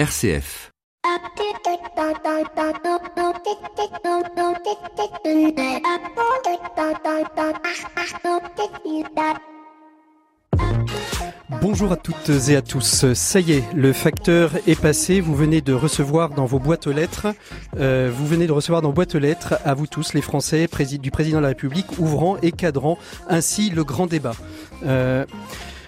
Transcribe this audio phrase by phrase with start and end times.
[0.00, 0.72] RCF.
[11.60, 13.12] Bonjour à toutes et à tous.
[13.12, 15.20] Ça y est, le facteur est passé.
[15.20, 17.26] Vous venez de recevoir dans vos boîtes aux lettres,
[17.76, 20.66] euh, vous venez de recevoir dans boîte aux lettres à vous tous, les Français,
[20.98, 22.96] du président de la République, ouvrant et cadrant
[23.28, 24.34] ainsi le grand débat.
[24.86, 25.26] Euh,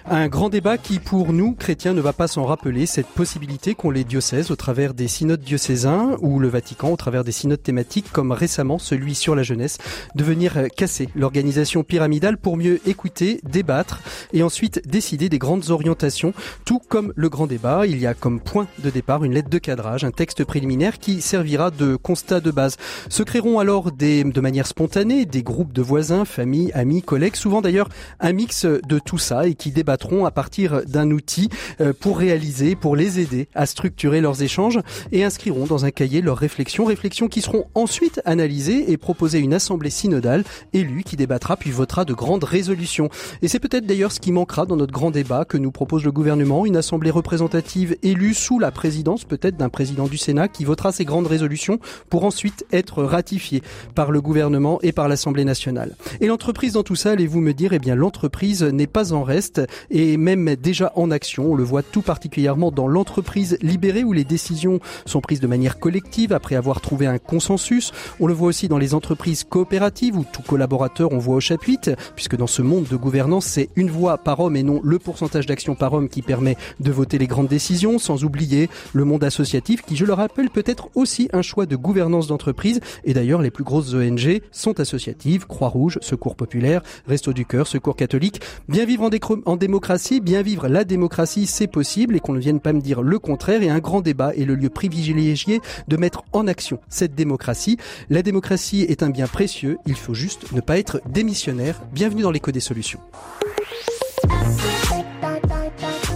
[0.05, 3.89] un grand débat qui, pour nous, chrétiens, ne va pas s'en rappeler, cette possibilité qu'ont
[3.89, 8.11] les diocèses au travers des synodes diocésains ou le Vatican au travers des synodes thématiques,
[8.11, 9.77] comme récemment celui sur la jeunesse,
[10.15, 14.01] de venir casser l'organisation pyramidale pour mieux écouter, débattre
[14.33, 16.33] et ensuite décider des grandes orientations,
[16.65, 17.85] tout comme le grand débat.
[17.85, 21.21] Il y a comme point de départ une lettre de cadrage, un texte préliminaire qui
[21.21, 22.75] servira de constat de base.
[23.07, 27.61] Se créeront alors des, de manière spontanée des groupes de voisins, familles, amis, collègues, souvent
[27.61, 29.92] d'ailleurs un mix de tout ça et qui débattent
[30.25, 31.49] à partir d'un outil
[31.81, 34.79] euh, pour réaliser, pour les aider à structurer leurs échanges
[35.11, 39.41] et inscriront dans un cahier leurs réflexions, réflexions qui seront ensuite analysées et proposées à
[39.41, 43.09] une assemblée synodale élue qui débattra puis votera de grandes résolutions.
[43.41, 46.11] Et c'est peut-être d'ailleurs ce qui manquera dans notre grand débat que nous propose le
[46.11, 50.91] gouvernement, une assemblée représentative élue sous la présidence peut-être d'un président du Sénat qui votera
[50.91, 53.63] ces grandes résolutions pour ensuite être ratifiées
[53.95, 55.95] par le gouvernement et par l'Assemblée nationale.
[56.21, 59.61] Et l'entreprise dans tout ça, allez-vous me dire, eh bien l'entreprise n'est pas en reste
[59.89, 61.51] et même déjà en action.
[61.51, 65.79] On le voit tout particulièrement dans l'entreprise libérée où les décisions sont prises de manière
[65.79, 67.91] collective après avoir trouvé un consensus.
[68.19, 71.91] On le voit aussi dans les entreprises coopératives où tout collaborateur on voit au chapitre,
[72.15, 75.45] puisque dans ce monde de gouvernance, c'est une voix par homme et non le pourcentage
[75.45, 79.81] d'action par homme qui permet de voter les grandes décisions, sans oublier le monde associatif
[79.81, 82.79] qui, je le rappelle, peut être aussi un choix de gouvernance d'entreprise.
[83.03, 87.95] Et d'ailleurs, les plus grosses ONG sont associatives, Croix-Rouge, Secours Populaire, Resto du Cœur, Secours
[87.95, 88.41] Catholique.
[88.67, 89.09] Bien vivre
[89.45, 89.72] en démocratie,
[90.21, 93.63] bien vivre la démocratie, c'est possible et qu'on ne vienne pas me dire le contraire.
[93.63, 97.77] Et un grand débat est le lieu privilégié de mettre en action cette démocratie.
[98.09, 101.81] La démocratie est un bien précieux, il faut juste ne pas être démissionnaire.
[101.91, 102.99] Bienvenue dans l'écho des solutions.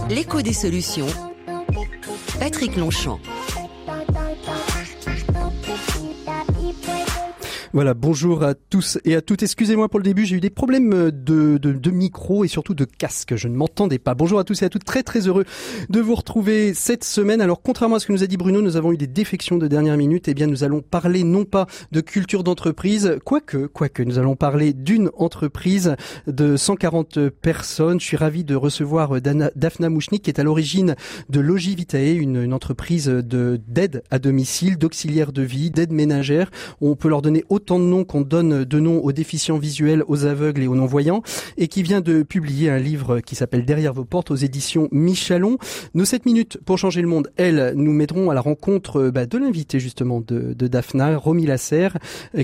[0.08, 1.06] L'écho des solutions.
[2.38, 3.18] Patrick Longchamp.
[7.74, 9.42] Voilà, bonjour à tous et à toutes.
[9.42, 12.86] Excusez-moi pour le début, j'ai eu des problèmes de, de, de, micro et surtout de
[12.86, 13.36] casque.
[13.36, 14.14] Je ne m'entendais pas.
[14.14, 14.84] Bonjour à tous et à toutes.
[14.84, 15.44] Très très heureux
[15.90, 17.42] de vous retrouver cette semaine.
[17.42, 19.68] Alors contrairement à ce que nous a dit Bruno, nous avons eu des défections de
[19.68, 20.28] dernière minute.
[20.28, 24.72] Eh bien, nous allons parler non pas de culture d'entreprise, quoique, quoique, nous allons parler
[24.72, 25.94] d'une entreprise
[26.26, 28.00] de 140 personnes.
[28.00, 30.96] Je suis ravi de recevoir Daphna Mouchnik qui est à l'origine
[31.28, 36.50] de Logivitae, une, une entreprise de d'aide à domicile, d'auxiliaire de vie, d'aide ménagère.
[36.80, 40.62] On peut leur donner de noms qu'on donne de noms aux déficients visuels, aux aveugles
[40.62, 41.22] et aux non-voyants,
[41.56, 45.58] et qui vient de publier un livre qui s'appelle Derrière vos portes aux éditions Michalon.
[45.94, 49.38] Nos 7 minutes pour changer le monde, elles, nous mettront à la rencontre bah, de
[49.38, 51.98] l'invité justement de, de Daphna, Romy Lasserre,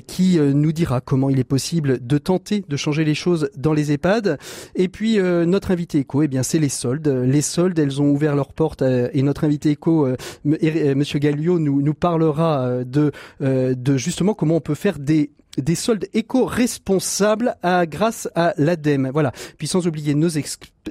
[0.06, 3.72] qui euh, nous dira comment il est possible de tenter de changer les choses dans
[3.72, 4.38] les EHPAD.
[4.74, 7.08] Et puis euh, notre invité éco, eh bien c'est les soldes.
[7.08, 10.08] Les soldes, elles ont ouvert leurs portes euh, et notre invité éco,
[10.44, 16.08] Monsieur Gallio, nous, nous parlera de, de justement comment on peut faire des des soldes
[16.12, 19.10] éco-responsables à, grâce à l'ADEME.
[19.12, 19.32] Voilà.
[19.58, 20.30] Puis sans oublier nos,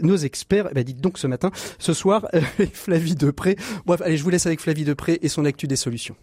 [0.02, 2.28] nos experts, eh ben dites donc ce matin, ce soir,
[2.74, 3.58] Flavie Depré.
[3.86, 6.16] Bref, allez, je vous laisse avec Flavie Depré et son actu des solutions.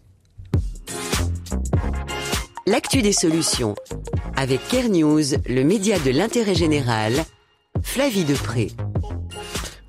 [2.67, 3.75] L'actu des solutions.
[4.35, 7.13] Avec Care News, le média de l'intérêt général,
[7.81, 8.71] Flavie Depré.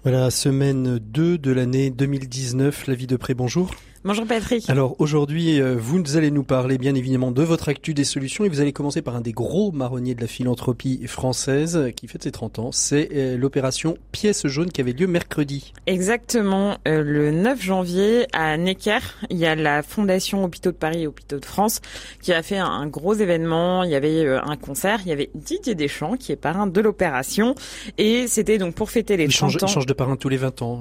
[0.03, 2.75] Voilà, semaine 2 de l'année 2019.
[2.75, 3.71] Flavie Depré, bonjour.
[4.05, 4.69] Bonjour Patrick.
[4.69, 8.49] Alors aujourd'hui, euh, vous allez nous parler bien évidemment de votre actu des solutions et
[8.49, 12.33] vous allez commencer par un des gros marronniers de la philanthropie française qui fête ses
[12.33, 12.73] 30 ans.
[12.73, 15.73] C'est euh, l'opération Pièce jaune qui avait lieu mercredi.
[15.87, 18.99] Exactement, euh, le 9 janvier à Necker,
[19.31, 21.81] il y a la Fondation Hôpitaux de Paris et Hôpitaux de France
[22.21, 23.85] qui a fait un gros événement.
[23.85, 27.55] Il y avait un concert, il y avait Didier Deschamps qui est parrain de l'opération
[27.99, 29.67] et c'était donc pour fêter les 30 change, ans.
[29.69, 30.81] Il change de parrain tous les 20 ans.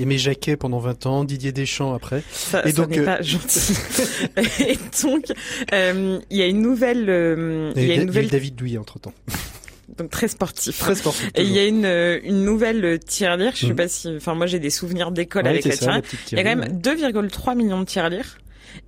[0.00, 2.22] Aimé Jacquet pendant 20 ans, Didier Deschamps après
[2.64, 3.74] et donc, n'est pas gentil.
[4.60, 5.32] et donc,
[5.72, 7.08] euh, il y a une nouvelle.
[7.08, 8.28] Euh, il y a une nouvelle.
[8.28, 9.14] David Douillet entre temps.
[9.98, 10.78] Donc très sportif.
[10.78, 11.30] Très sportif.
[11.34, 11.84] Et il y a une
[12.24, 13.52] une nouvelle tirelire.
[13.54, 13.76] Je sais mm.
[13.76, 14.08] pas si.
[14.16, 16.02] Enfin, moi j'ai des souvenirs d'école avec la tirelire.
[16.30, 18.38] Il y a quand même 2,3 millions de tirelires.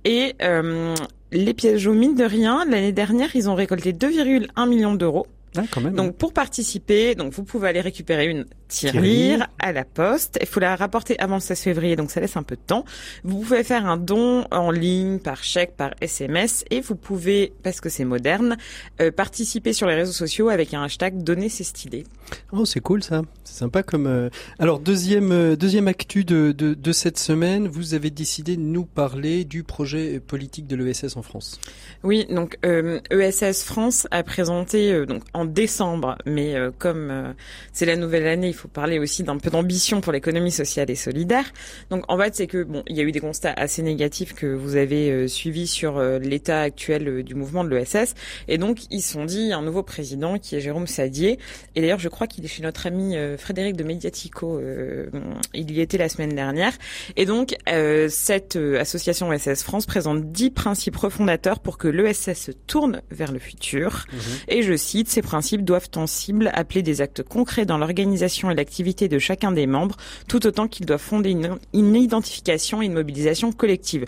[0.03, 0.95] Et euh,
[1.31, 5.27] les pièges jaunes, mine de rien, l'année dernière, ils ont récolté 2,1 millions d'euros.
[5.57, 5.93] Ah, quand même.
[5.95, 10.37] Donc pour participer, donc vous pouvez aller récupérer une tirelire à la poste.
[10.41, 12.83] Il faut la rapporter avant le 16 février, donc ça laisse un peu de temps.
[13.23, 17.79] Vous pouvez faire un don en ligne, par chèque, par SMS, et vous pouvez, parce
[17.79, 18.57] que c'est moderne,
[19.01, 22.05] euh, participer sur les réseaux sociaux avec un hashtag donner c'est stylé.
[22.51, 23.21] Oh, c'est cool ça.
[23.43, 24.07] C'est sympa comme.
[24.07, 24.29] euh,
[24.59, 28.85] Alors deuxième euh, deuxième actu de, de de cette semaine, vous avez décidé de nous
[28.85, 31.59] parler du projet politique de l'ESS en France.
[32.03, 37.33] Oui, donc euh, ESS France a présenté euh, donc en décembre, mais euh, comme euh,
[37.73, 40.95] c'est la nouvelle année, il faut parler aussi d'un peu d'ambition pour l'économie sociale et
[40.95, 41.45] solidaire.
[41.89, 44.47] Donc en fait, c'est que bon, il y a eu des constats assez négatifs que
[44.47, 48.15] vous avez euh, suivis sur l'état actuel du mouvement de l'ESS,
[48.47, 50.87] et donc ils se sont dit il y a un nouveau président qui est Jérôme
[50.87, 51.39] Sadier,
[51.75, 54.59] et d'ailleurs je crois qu'il est chez notre ami Frédéric de Mediatico,
[55.53, 56.73] il y était la semaine dernière,
[57.15, 57.55] et donc
[58.09, 63.39] cette association ESS France présente 10 principes refondateurs pour que l'ESS se tourne vers le
[63.39, 64.05] futur.
[64.47, 68.55] Et je cite, ces principes doivent en cible appeler des actes concrets dans l'organisation et
[68.55, 69.97] l'activité de chacun des membres,
[70.27, 74.05] tout autant qu'ils doivent fonder une, identification et une mobilisation collective.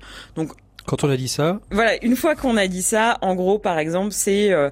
[0.87, 3.77] Quand on a dit ça, voilà, une fois qu'on a dit ça, en gros, par
[3.77, 4.69] exemple, c'est euh,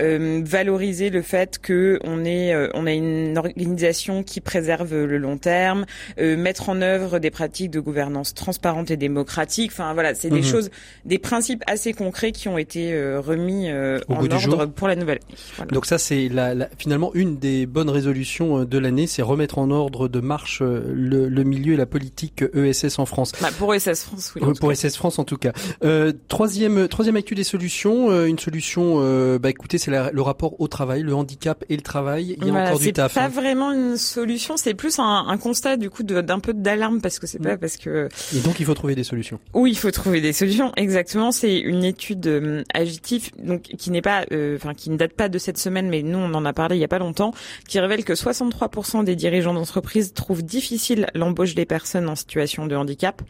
[0.00, 5.18] euh, valoriser le fait que on est, euh, on a une organisation qui préserve le
[5.18, 5.84] long terme,
[6.18, 9.70] euh, mettre en œuvre des pratiques de gouvernance transparente et démocratique.
[9.72, 10.42] Enfin voilà, c'est des Mhm.
[10.44, 10.70] choses,
[11.04, 14.66] des principes assez concrets qui ont été euh, remis euh, Au en ordre jour.
[14.74, 15.20] pour la nouvelle.
[15.56, 15.70] Voilà.
[15.72, 19.70] donc ça c'est la, la- finalement une des bonnes résolutions de l'année, c'est remettre en
[19.70, 23.32] ordre de marche le, le milieu et la politique ESS en France.
[23.42, 24.40] Bah, pour SS France, oui.
[24.42, 24.74] Pour cas.
[24.74, 25.52] SS France en tout cas.
[25.84, 28.96] Euh, troisième troisième actu des solutions, euh, une solution.
[29.02, 32.36] euh, bah écoutez, c'est le rapport au travail, le handicap et le travail.
[32.38, 33.14] Il y a Voilà, encore du c'est taf.
[33.14, 33.28] pas hein.
[33.28, 37.26] vraiment une solution, c'est plus un, un constat du coup d'un peu d'alarme parce que
[37.26, 37.58] c'est pas Mm.
[37.58, 39.38] parce que Et donc il faut trouver des solutions.
[39.54, 40.72] où il faut trouver des solutions.
[40.76, 45.12] Exactement, c'est une étude euh, Agitif, donc qui n'est pas, euh, enfin qui ne date
[45.14, 47.32] pas de cette semaine, mais nous on en a parlé il y a pas longtemps,
[47.68, 52.76] qui révèle que 63% des dirigeants d'entreprise trouvent difficile l'embauche des personnes en situation de
[52.76, 53.22] handicap.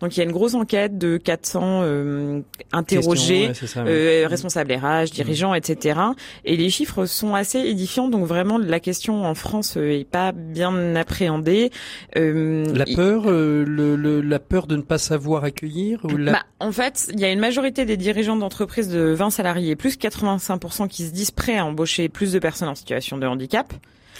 [0.00, 2.40] Donc il y a une grosse enquête de 400 euh,
[2.72, 3.48] interrogés.
[3.48, 3.90] Question, ouais, c'est ça, ouais.
[4.24, 5.98] euh, responsables RH, dirigeants, etc.
[6.44, 8.08] Et les chiffres sont assez édifiants.
[8.08, 11.70] Donc vraiment, la question en France euh, est pas bien appréhendée.
[12.16, 16.32] Euh, La peur, euh, le, le- la peur de ne pas savoir accueillir ou la...
[16.32, 19.96] bah, en fait, il y a une majorité des dirigeants d'entreprises de 20 salariés, plus
[19.98, 23.72] 85% qui se disent prêts à embaucher plus de personnes en situation de handicap.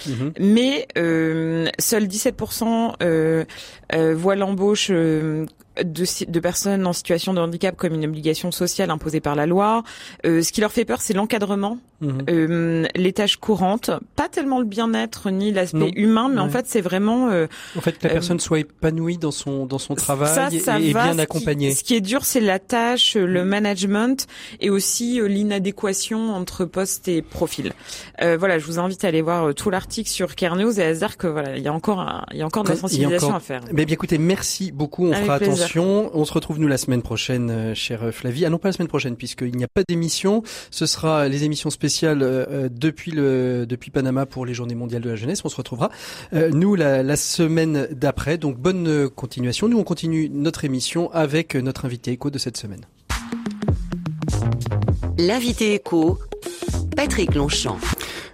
[0.05, 0.31] Mhm.
[0.39, 3.45] Mais euh, seuls 17% euh,
[3.95, 5.45] euh, voient l'embauche euh,
[5.83, 9.83] de, de personnes en situation de handicap comme une obligation sociale imposée par la loi.
[10.25, 12.21] Euh, ce qui leur fait peur, c'est l'encadrement, Mhm.
[12.29, 16.81] euh, les tâches courantes, pas tellement le bien-être ni l'aspect humain, mais en fait, c'est
[16.81, 20.33] vraiment euh, En fait, que la euh, personne soit épanouie dans son dans son travail
[20.33, 21.03] ça, et- ça et, va.
[21.03, 21.71] bien Ce qui- accompagnée.
[21.71, 24.27] Ce qui, est dur, c'est la tâche, le management
[24.59, 27.73] et aussi euh, l'inadéquation entre poste et profil.
[28.21, 30.93] Euh, voilà, je vous invite à aller voir euh, tout l'article sur Kernews et à
[30.93, 32.75] se dire que voilà, il y a encore, un- il y a encore de la
[32.75, 33.61] sensibilisation encore- à faire.
[33.73, 35.07] Mais bien écoutez, merci beaucoup.
[35.07, 35.53] On Avec fera plaisir.
[35.55, 35.66] attention.
[35.75, 38.45] On se retrouve nous la semaine prochaine, euh, chère Flavie.
[38.45, 40.43] Ah non, pas la semaine prochaine, puisqu'il n'y a pas d'émission.
[40.71, 45.09] Ce sera les émissions spéciales euh, euh, depuis depuis Panama pour les Journées mondiales de
[45.09, 45.41] la jeunesse.
[45.43, 45.89] On se retrouvera
[46.33, 48.37] nous la, la semaine d'après.
[48.37, 49.67] Donc bonne continuation.
[49.67, 52.81] Nous on continue notre émission avec notre invité éco de cette semaine.
[55.17, 56.19] L'invité éco,
[56.95, 57.77] Patrick Longchamp.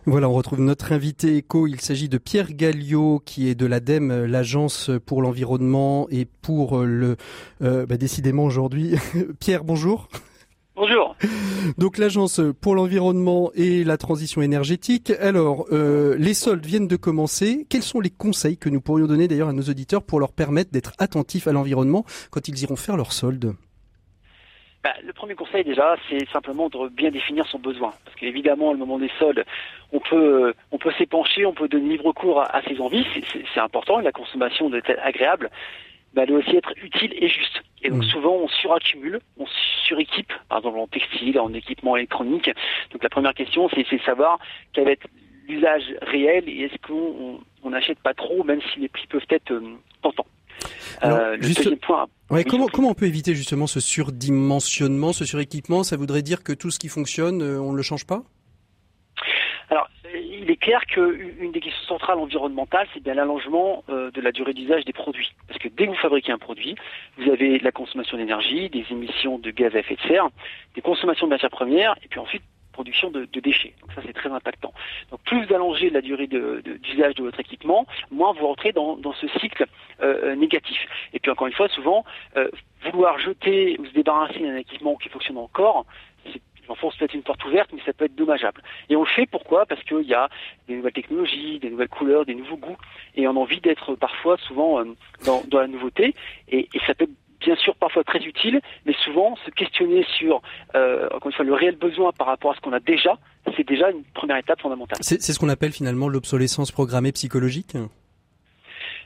[0.05, 1.65] Voilà, on retrouve notre invité éco.
[1.65, 6.85] Il s'agit de Pierre Galliot, qui est de l'ADEME, l'agence pour l'environnement et pour euh,
[6.85, 7.15] le.
[7.61, 8.95] euh, bah, décidément aujourd'hui.
[9.39, 10.09] Pierre, bonjour.
[10.75, 11.15] Bonjour.
[11.77, 15.11] Donc l'agence pour l'environnement et la transition énergétique.
[15.21, 17.65] Alors, euh, les soldes viennent de commencer.
[17.69, 20.71] Quels sont les conseils que nous pourrions donner d'ailleurs à nos auditeurs pour leur permettre
[20.71, 23.53] d'être attentifs à l'environnement quand ils iront faire leurs soldes?
[24.83, 27.93] Bah, le premier conseil déjà, c'est simplement de bien définir son besoin.
[28.03, 29.45] Parce qu'évidemment, au moment des soldes,
[29.93, 33.59] on peut, on peut s'épancher, on peut donner libre cours à, à ses envies, c'est-
[33.61, 35.49] important, la consommation doit être agréable,
[36.13, 37.61] mais elle doit aussi être utile et juste.
[37.81, 38.09] Et donc Mhm.
[38.09, 39.45] souvent, on suraccumule, on
[39.87, 42.51] suréquipe, par exemple en textile, en équipement électronique.
[42.91, 44.37] Donc la première question, c'est de savoir
[44.73, 45.07] quel va être
[45.47, 49.25] l'usage réel et est-ce qu'on on- on n'achète pas trop, même si les prix peuvent
[49.29, 50.25] être euh, tentants.
[51.01, 53.79] Alors, Euh, le juste- deuxième point, Ouais, Oui, comment, comment on peut éviter justement ce
[53.79, 55.83] surdimensionnement, ce suréquipement?
[55.83, 58.23] Ça voudrait dire que tout ce qui fonctionne, euh, on ne le change pas?
[59.69, 64.31] Alors, il est clair qu'une des questions centrales environnementales, c'est bien l'allongement euh, de la
[64.31, 65.31] durée d'usage des produits.
[65.47, 66.75] Parce que dès que vous fabriquez un produit,
[67.17, 70.29] vous avez la consommation d'énergie, des émissions de gaz à effet de serre,
[70.75, 72.43] des consommations de matières premières, et puis ensuite
[72.73, 73.73] production de, de déchets.
[73.81, 74.73] Donc ça, c'est très impactant.
[75.11, 78.73] Donc plus vous allongez la durée de- de- d'usage de, votre équipement, moins vous rentrez
[78.73, 79.65] dans, dans ce cycle
[80.01, 80.79] euh, euh, négatif.
[81.13, 82.03] Et puis encore une fois, souvent,
[82.35, 82.49] euh,
[82.91, 85.85] vouloir jeter ou se débarrasser d'un équipement qui fonctionne encore,
[86.31, 88.61] c'est j'enfonce peut-être une porte ouverte, mais ça peut être dommageable.
[88.89, 89.65] Et on le fait pourquoi?
[89.65, 90.29] Parce qu'il y a
[90.67, 92.77] des nouvelles technologies, des nouvelles couleurs, des nouveaux goûts,
[93.15, 94.85] et on a envie d'être parfois souvent euh,
[95.25, 96.13] dans, dans, la nouveauté,
[96.49, 97.09] et, et ça peut
[97.43, 100.41] bien sûr parfois très utile, mais souvent se questionner sur
[100.75, 103.17] euh, une fois, le réel besoin par rapport à ce qu'on a déjà,
[103.55, 104.97] c'est déjà une première étape fondamentale.
[105.01, 107.75] C'est ce qu'on appelle finalement l'obsolescence programmée psychologique?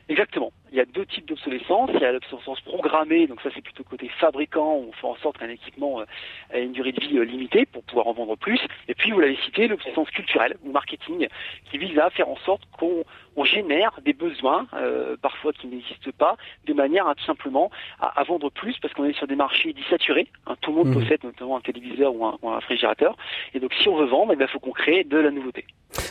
[0.09, 0.53] Exactement.
[0.71, 1.89] Il y a deux types d'obsolescence.
[1.93, 5.37] Il y a l'obsolescence programmée, donc ça c'est plutôt côté fabricant, on fait en sorte
[5.37, 6.05] qu'un équipement euh,
[6.53, 8.59] ait une durée de vie euh, limitée pour pouvoir en vendre plus.
[8.87, 11.27] Et puis vous l'avez cité, l'obsolescence culturelle ou marketing,
[11.69, 13.03] qui vise à faire en sorte qu'on
[13.35, 18.23] on génère des besoins, euh, parfois qui n'existent pas, de manière à tout simplement à,
[18.23, 20.27] vendre plus, parce qu'on est sur des marchés dissaturés.
[20.47, 21.01] Hein, tout le monde mmh.
[21.01, 23.15] possède notamment un téléviseur ou un, réfrigérateur.
[23.53, 25.65] Et donc si on veut vendre, il eh faut qu'on crée de la nouveauté.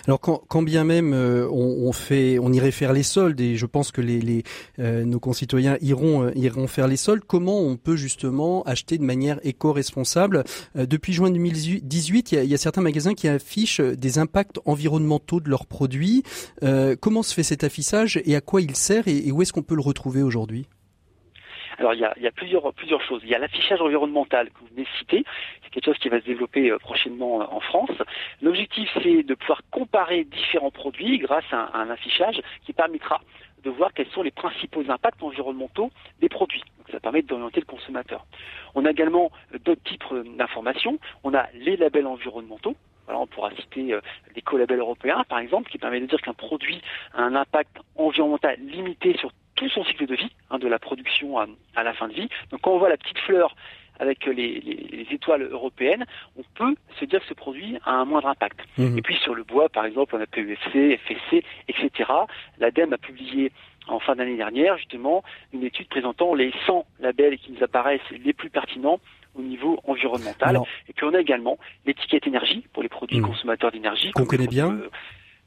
[0.06, 4.02] Alors quand, bien même on, on, irait faire les soldes, et je pense que
[4.78, 7.25] euh, nos concitoyens iront euh, iront faire les soldes.
[7.26, 10.45] Comment on peut justement acheter de manière éco-responsable?
[10.76, 15.50] Euh, Depuis juin 2018, il y, a, certains magasins qui affichent des impacts environnementaux de
[15.50, 16.23] leurs produits.
[17.00, 19.75] comment se fait cet affichage et à quoi il sert et où est-ce qu'on peut
[19.75, 20.66] le retrouver aujourd'hui?
[21.78, 23.21] Alors il y a, plusieurs, plusieurs choses.
[23.25, 25.25] Il y a l'affichage environnemental que vous venez de citer,
[25.76, 27.90] quelque chose qui va se développer euh, prochainement euh, en France.
[28.40, 33.21] L'objectif c'est de pouvoir comparer différents produits grâce à un, affichage qui permettra
[33.62, 35.90] de voir quels sont les principaux impacts environnementaux
[36.21, 36.62] des produits.
[36.78, 38.25] Donc, ça permet d'orienter le consommateur.
[38.75, 40.04] On a également euh, d'autres types
[40.38, 40.99] d'informations.
[41.25, 42.75] On a les labels environnementaux.
[43.04, 43.97] Voilà, on pourra citer
[44.35, 46.83] l'écolabel européen, par exemple, qui permet de dire qu'un produit
[47.14, 51.38] a un impact environnemental limité sur tout son cycle de vie, hein, de la production
[51.38, 52.28] à, la fin de vie.
[52.50, 53.56] Donc quand on voit la petite fleur
[53.98, 56.04] avec les, étoiles européennes,
[56.36, 58.60] on peut se dire que ce produit a un moindre impact.
[58.78, 58.98] Mmh.
[58.98, 62.10] Et puis sur le bois, par exemple, on a PEFC, FSC, etc.
[62.58, 63.52] L'ADEME a publié
[63.88, 65.22] en fin d'année dernière, justement,
[65.52, 69.00] une étude présentant les 100 labels qui nous apparaissent les plus pertinents
[69.36, 70.60] au niveau environnemental.
[70.88, 73.26] et puis on a également l'étiquette énergie pour les produits mmh.
[73.26, 74.10] consommateurs d'énergie.
[74.12, 74.72] Qu'on connaît bien.
[74.72, 74.90] Euh,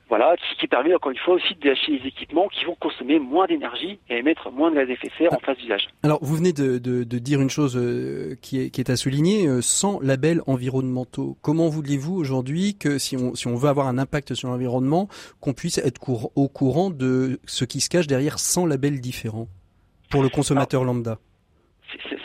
[0.10, 3.46] voilà, ce qui permet encore une fois aussi d'acheter des équipements qui vont consommer moins
[3.46, 5.46] d'énergie et émettre moins de gaz à effet de serre en ah.
[5.46, 5.88] phase d'usage.
[6.02, 8.96] Alors vous venez de, de, de, dire une chose euh, qui est, qui est à
[8.96, 11.38] souligner, euh, sans labels environnementaux.
[11.44, 15.08] Comment voulez-vous aujourd'hui que si on, si on veut avoir un impact sur l'environnement,
[15.40, 16.00] qu'on puisse être
[16.36, 19.48] au courant de ce qui se cache derrière 100 labels différents
[20.10, 21.20] pour le consommateur lambda?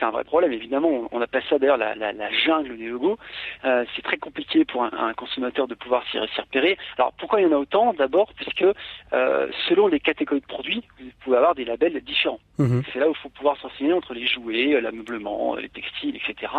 [0.05, 0.53] C'est un vrai problème.
[0.53, 3.19] Évidemment, on, appelle ça d'ailleurs la, jungle des logos.
[3.65, 6.77] Euh, c'est très compliqué pour un, consommateur de pouvoir s'y repérer.
[6.99, 8.65] Alors pourquoi il y en a autant D'abord, puisque
[9.13, 12.41] euh, selon les catégories de produits, vous pouvez avoir des labels différents.
[12.59, 12.83] Mhm.
[12.93, 16.53] C'est là où il faut pouvoir s'enseigner entre les jouets, l'ameublement, les textiles, etc.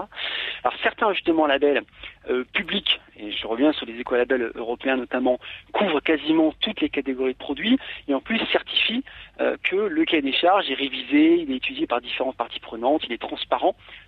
[0.64, 1.84] Alors certains justement labels
[2.30, 5.40] euh, publics, et je reviens sur les écolabels européens notamment,
[5.72, 9.04] couvrent quasiment toutes les catégories de produits et en plus certifient
[9.64, 13.12] que le cahier des charges est révisé, il est étudié par différentes parties prenantes, il
[13.12, 13.35] est transparent.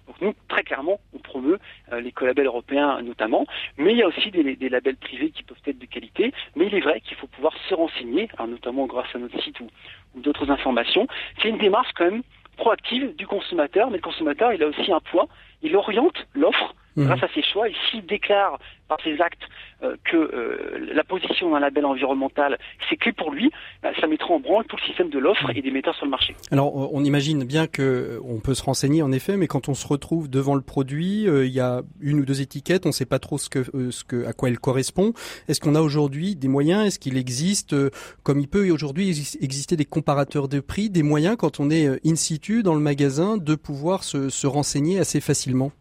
[0.07, 1.60] Donc nous, très clairement, on promeut
[1.91, 3.46] euh, les collabels européens notamment,
[3.77, 6.75] mais il y a aussi des, labels privés qui peuvent être de qualité, mais il
[6.75, 9.67] est vrai qu'il faut pouvoir se renseigner, notamment grâce à notre site ou,
[10.15, 11.07] ou d'autres informations.
[11.41, 12.24] C'est une démarche quand même
[12.57, 15.27] proactive du consommateur, mais le consommateur, il a aussi un poids,
[15.62, 17.05] il oriente l'offre Mhm.
[17.05, 17.69] grâce à ses choix.
[17.69, 19.41] Et s'il déclare par ses actes
[19.83, 22.57] euh, que euh, la position d'un label environnemental,
[22.89, 23.51] c'est clé pour lui,
[23.83, 26.11] bah, ça mettra en branle tout le système de l'offre et des metteurs sur le
[26.11, 26.35] marché.
[26.51, 29.87] Alors, on imagine bien que on peut se renseigner en effet, mais quand on se
[29.87, 33.05] retrouve devant le produit, euh, il y a une ou deux étiquettes, on ne sait
[33.05, 35.13] pas trop ce que, ce que, à quoi elle correspond.
[35.47, 36.87] Est-ce qu'on a aujourd'hui des moyens?
[36.87, 37.75] Est-ce qu'il existe,
[38.23, 42.15] comme il peut aujourd'hui exister des comparateurs de prix, des moyens quand on est in
[42.15, 45.71] situ dans le magasin de pouvoir se, se renseigner assez facilement?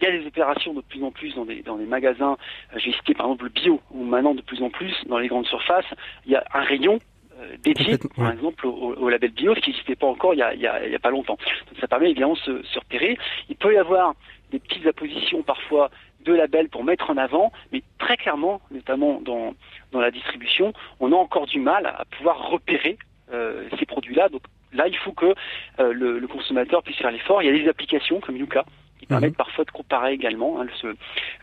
[0.00, 2.36] Il y a des opérations de plus en plus dans des, dans des magasins.
[2.72, 5.28] Euh, j'ai cité par exemple le bio, ou maintenant de plus en plus dans les
[5.28, 5.86] grandes surfaces,
[6.26, 6.98] il y a un rayon
[7.40, 10.54] euh, dédié, par exemple, au, label bio, ce qui n'existait pas encore il y, a,
[10.54, 11.38] il, y a, il y a pas longtemps.
[11.68, 13.18] Donc ça permet évidemment de se, se repérer.
[13.48, 14.14] Il peut y avoir
[14.50, 15.90] des petites appositions parfois
[16.24, 19.54] de labels pour mettre en avant, mais très clairement, notamment dans,
[19.92, 22.98] dans la distribution, on a encore du mal à pouvoir repérer
[23.32, 24.28] euh, ces produits-là.
[24.28, 25.34] Donc là, il faut que
[25.80, 27.42] euh, le, le, consommateur puisse faire l'effort.
[27.42, 28.64] Il y a des applications comme Yuka
[29.04, 29.36] qui permettent mhm.
[29.36, 30.66] parfois de comparer également hein,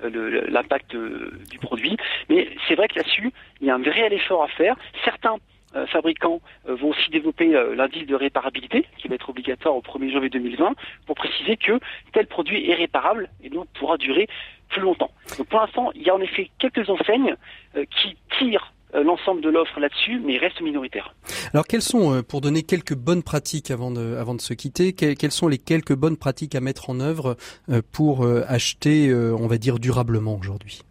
[0.03, 1.95] euh, l'impact euh, du produit.
[2.29, 4.75] Mais c'est vrai que là-dessus, il y a un réel effort à faire.
[5.05, 5.35] Certains
[5.75, 10.29] euh, fabricants vont aussi développer l'indice de réparabilité qui va être obligatoire au 1er janvier
[10.29, 10.73] 2020
[11.05, 11.79] pour préciser que
[12.13, 14.27] tel produit est réparable et donc pourra durer
[14.69, 15.11] plus longtemps.
[15.37, 17.35] Donc pour l'instant, il y a en effet quelques enseignes
[17.89, 21.13] qui tirent l'ensemble de l'offre là-dessus, mais il reste minoritaire.
[21.53, 24.93] Alors quelles sont, euh, pour donner quelques bonnes pratiques avant de, avant de se quitter,
[24.93, 27.37] quelles sont les quelques bonnes pratiques à mettre en œuvre
[27.69, 30.81] euh, pour acheter, on va dire, durablement aujourd'hui?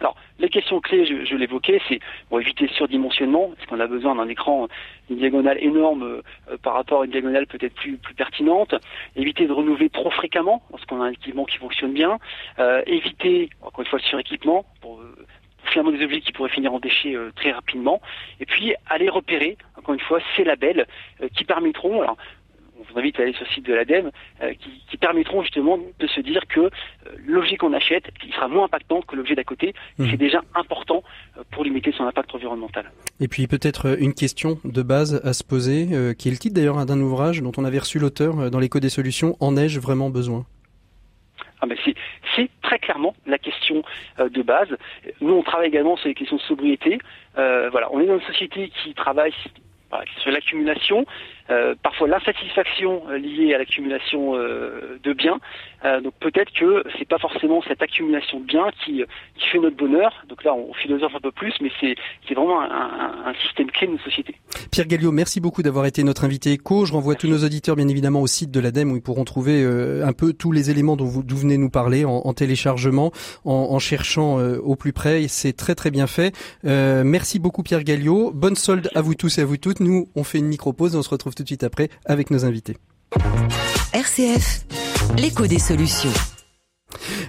[0.00, 3.86] Alors les questions clés, je, je l'évoquais, c'est bon, éviter le surdimensionnement, parce qu'on a
[3.86, 4.66] besoin d'un écran,
[5.08, 8.74] une diagonale énorme euh, par rapport à une diagonale peut-être plus, plus pertinente,
[9.14, 12.18] éviter de renouveler trop fréquemment, lorsqu'on a un équipement qui fonctionne bien,
[12.58, 15.26] euh, éviter, encore une fois, le suréquipement, pour, euh,
[15.70, 18.00] finalement des objets qui pourraient finir en déchets très rapidement,
[18.40, 20.86] et puis aller repérer, encore une fois, ces labels
[21.34, 22.16] qui permettront, alors
[22.82, 24.10] on vous invite à aller sur le site de l'ADEME,
[24.42, 24.52] euh,
[24.90, 26.70] qui, permettront justement de se dire que euh,
[27.26, 29.74] l'objet qu'on achète, il sera moins impactant que l'objet d'à côté.
[29.98, 30.10] Mmh.
[30.10, 31.02] C'est déjà important
[31.36, 32.90] euh, pour limiter son impact environnemental.
[33.18, 36.84] Et puis peut-être une question de base à se poser, qui est le titre d'ailleurs
[36.86, 39.36] d'un ouvrage dont on avait reçu l'auteur dans l'écho des solutions.
[39.40, 40.46] En ai-je vraiment besoin?
[41.62, 41.66] Ah
[42.34, 43.82] c'est très clairement la question
[44.18, 44.68] de base.
[45.20, 46.98] Nous, on travaille également sur les questions de sobriété.
[47.34, 49.32] voilà, on est dans une société qui travaille
[50.22, 51.04] sur l'accumulation,
[51.52, 55.38] euh, parfois l'insatisfaction euh, liée à l'accumulation euh, de biens.
[56.02, 59.02] donc peut-être que c'est pas forcément cette accumulation de biens qui,
[59.36, 60.24] qui fait notre bonheur.
[60.28, 63.92] Donc là, on philosophe un peu plus, mais c'est vraiment un, un, système clé de
[63.92, 64.36] notre société.
[64.70, 66.86] Pierre Gallio, merci beaucoup d'avoir été notre invité éco.
[66.86, 69.64] Je renvoie tous nos auditeurs, bien évidemment, au site de l'ADEME où ils pourront trouver
[69.64, 73.10] un peu tous les éléments dont vous, venez nous parler en, en téléchargement,
[73.44, 75.26] en, en cherchant au plus près.
[75.26, 76.32] C'est très très bien fait.
[76.62, 78.30] merci beaucoup Pierre Gallio.
[78.32, 79.80] Bonne solde à vous tous et à vous toutes.
[79.80, 82.44] Nous, on fait une micro-pause et on se retrouve tout de suite après avec nos
[82.44, 82.76] invités.
[83.92, 84.64] RCF,
[85.16, 86.12] l'écho des solutions.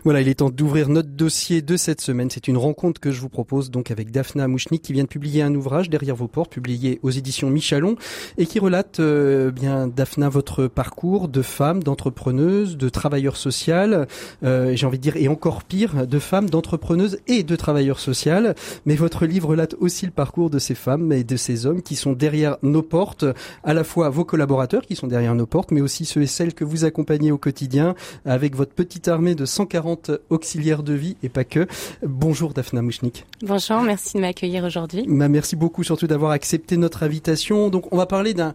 [0.04, 2.30] Voilà, il est temps d'ouvrir notre dossier de cette semaine.
[2.30, 5.42] C'est une rencontre que je vous propose donc avec Daphna Mouchnik qui vient de publier
[5.42, 7.96] un ouvrage derrière vos portes, publié aux éditions Michalon
[8.38, 14.08] et qui relate euh, bien Daphna votre parcours de femme, d'entrepreneuse, de travailleur social,
[14.44, 18.56] euh, j'ai envie de dire et encore pire, de femme, d'entrepreneuse et de travailleur social.
[18.86, 21.96] Mais votre livre relate aussi le parcours de ces femmes et de ces hommes qui
[21.96, 23.26] sont derrière nos portes,
[23.64, 26.54] à la fois vos collaborateurs qui sont derrière nos portes, mais aussi ceux et celles
[26.54, 31.30] que vous accompagnez au quotidien avec votre petite armée de 140 auxiliaires de vie et
[31.30, 31.68] pas que.
[32.02, 33.26] Bonjour Daphna Mouchnik.
[33.42, 35.06] Bonjour, merci de m'accueillir aujourd'hui.
[35.08, 37.70] Bah, merci beaucoup surtout d'avoir accepté notre invitation.
[37.70, 38.54] Donc on va parler d'un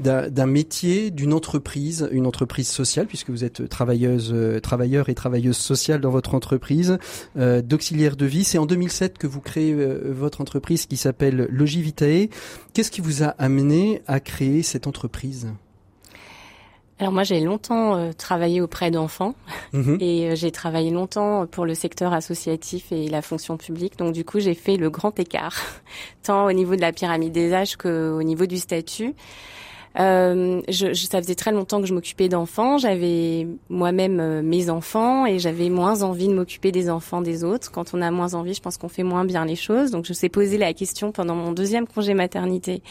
[0.00, 5.58] d'un métier, d'une entreprise, une entreprise sociale, puisque vous êtes travailleuse, euh, travailleur et travailleuse
[5.58, 6.96] sociale dans votre entreprise,
[7.36, 8.44] euh, d'auxiliaire de vie.
[8.44, 12.30] C'est en 2007 que vous créez euh, votre entreprise qui s'appelle Logivitae.
[12.72, 15.48] Qu'est-ce qui vous a amené à créer cette entreprise?
[17.00, 19.34] Alors moi j'ai longtemps euh, travaillé auprès d'enfants
[19.72, 19.96] mhm.
[20.00, 23.96] et euh, j'ai travaillé longtemps pour le secteur associatif et la fonction publique.
[23.96, 25.56] Donc du coup j'ai fait le grand écart,
[26.22, 29.14] tant au niveau de la pyramide des âges qu'au niveau du statut.
[29.98, 32.78] Euh, je, je, ça faisait très longtemps que je m'occupais d'enfants.
[32.78, 37.72] J'avais moi-même euh, mes enfants et j'avais moins envie de m'occuper des enfants des autres.
[37.72, 39.90] Quand on a moins envie, je pense qu'on fait moins bien les choses.
[39.90, 42.82] Donc je sais poser la question pendant mon deuxième congé maternité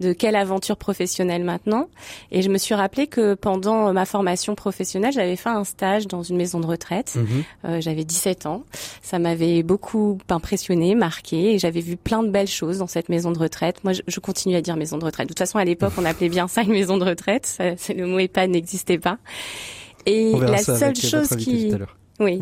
[0.00, 1.88] de quelle aventure professionnelle maintenant.
[2.30, 6.22] Et je me suis rappelé que pendant ma formation professionnelle, j'avais fait un stage dans
[6.22, 7.14] une maison de retraite.
[7.16, 7.44] Mhm.
[7.64, 8.64] Euh, j'avais 17 ans.
[9.02, 13.32] Ça m'avait beaucoup impressionné, marqué, et j'avais vu plein de belles choses dans cette maison
[13.32, 13.82] de retraite.
[13.84, 15.26] Moi, je, je continue à dire maison de retraite.
[15.26, 17.58] De toute façon, à l'époque, on appelait bien ça une maison de retraite.
[17.76, 19.18] C'est le mot EHPAD n'existait pas.
[20.06, 21.72] Et la seule chose qui
[22.20, 22.40] oui.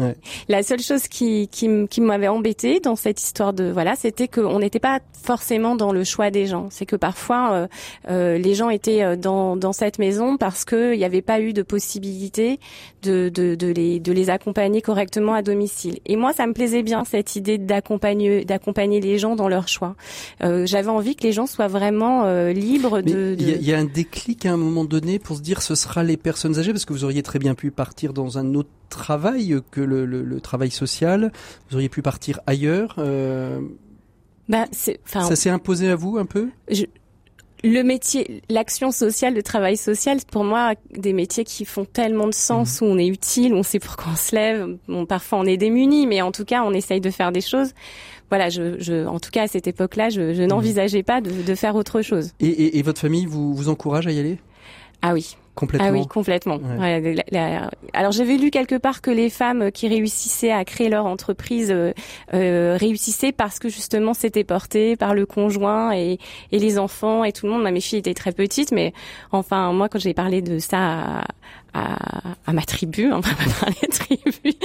[0.48, 4.58] La seule chose qui, qui, qui m'avait embêté dans cette histoire de voilà, c'était qu'on
[4.58, 6.68] n'était pas forcément dans le choix des gens.
[6.70, 7.66] C'est que parfois euh,
[8.10, 11.52] euh, les gens étaient euh, dans, dans cette maison parce qu'il n'y avait pas eu
[11.52, 12.60] de possibilité
[13.02, 15.98] de, de, de, les, de les accompagner correctement à domicile.
[16.06, 19.96] Et moi, ça me plaisait bien cette idée d'accompagner d'accompagner les gens dans leur choix.
[20.42, 23.37] Euh, J'avais envie que les gens soient vraiment euh, libres de.
[23.38, 26.02] Il y, y, a un déclic à un moment donné pour se dire ce sera
[26.02, 29.61] les personnes âgées parce que vous auriez très bien pu partir dans un autre travail
[29.70, 31.33] que le, le, le travail social.
[31.68, 32.96] Vous auriez pu partir ailleurs.
[32.98, 33.61] Euh...
[34.48, 36.50] Bah, ça s'est imposé à vous un peu?
[36.70, 36.85] Je,
[37.64, 42.35] le métier, l'action sociale, le travail social, pour moi, des métiers qui font tellement de
[42.35, 42.87] sens, mhm.
[42.87, 44.76] où on est utile, on sait pourquoi on se lève.
[44.87, 47.70] Bon, parfois on est démuni, mais en tout cas, on essaye de faire des choses.
[48.28, 50.48] Voilà, je, je en tout cas à cette époque-là, je, je mhm.
[50.48, 52.33] n'envisageais pas de, de, faire autre chose.
[52.38, 54.38] Et, et, et votre famille vous, vous encourage à y aller?
[55.00, 55.37] Ah oui.
[55.54, 55.88] Complètement.
[55.88, 56.58] Ah oui, complètement.
[57.92, 61.92] alors j'avais lu quelque part que les femmes qui réussissaient à créer leur entreprise euh,
[62.32, 66.18] euh, réussissaient parce que justement c'était porté par le conjoint et,
[66.50, 67.62] et les enfants et tout le monde.
[67.62, 68.92] Mes filles étaient très petites, mais
[69.30, 71.24] enfin moi quand j'ai parlé de ça à,
[71.74, 74.56] à, ma tribu, on va pas parler de tribu.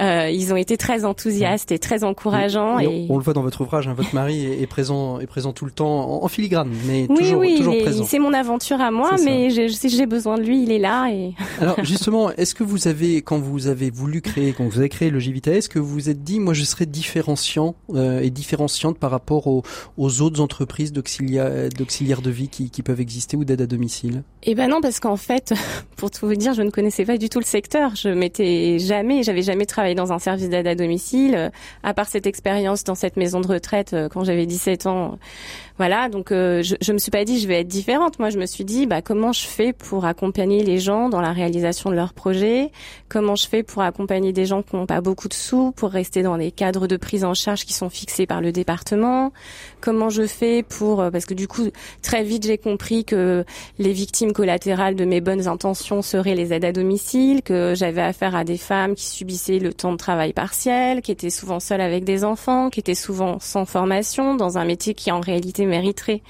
[0.00, 2.78] Euh, ils ont été très enthousiastes et très encourageants.
[2.78, 3.06] et...
[3.10, 5.70] On, le voit dans votre ouvrage, hein, votre mari est, présent, est présent tout le
[5.70, 8.04] temps en, filigrane, mais toujours, oui, toujours présent.
[8.04, 11.10] C'est mon aventure à moi, mais si j'ai besoin de lui, il est là.
[11.10, 11.34] Et...
[11.60, 15.10] Alors justement, est-ce que vous avez, quand vous avez voulu créer, quand vous avez créé
[15.10, 18.98] le Givita, est-ce que vous vous êtes dit, moi je serais différenciant euh, et différenciante
[18.98, 19.62] par rapport aux,
[19.96, 24.22] aux autres entreprises d'auxiliaires de vie qui, qui peuvent exister ou d'aide à domicile?
[24.44, 25.52] Eh ben non, parce qu'en fait,
[25.96, 27.94] pour tout vous dire, je ne connaissais pas du tout le secteur.
[27.96, 31.50] Je m'étais jamais, j'avais jamais travaillé dans un service d'aide à domicile,
[31.82, 35.18] à part cette expérience dans cette maison de retraite quand j'avais 17 ans
[35.78, 38.18] voilà, donc euh, je, je me suis pas dit je vais être différente.
[38.18, 41.32] Moi, je me suis dit bah comment je fais pour accompagner les gens dans la
[41.32, 42.72] réalisation de leurs projets?
[43.08, 46.22] Comment je fais pour accompagner des gens qui n'ont pas beaucoup de sous pour rester
[46.22, 49.32] dans des cadres de prise en charge qui sont fixés par le département?
[49.80, 51.68] Comment je fais pour euh, parce que du coup
[52.02, 53.44] très vite j'ai compris que
[53.78, 58.34] les victimes collatérales de mes bonnes intentions seraient les aides à domicile, que j'avais affaire
[58.34, 62.02] à des femmes qui subissaient le temps de travail partiel, qui étaient souvent seules avec
[62.02, 66.22] des enfants, qui étaient souvent sans formation dans un métier qui en réalité mériterait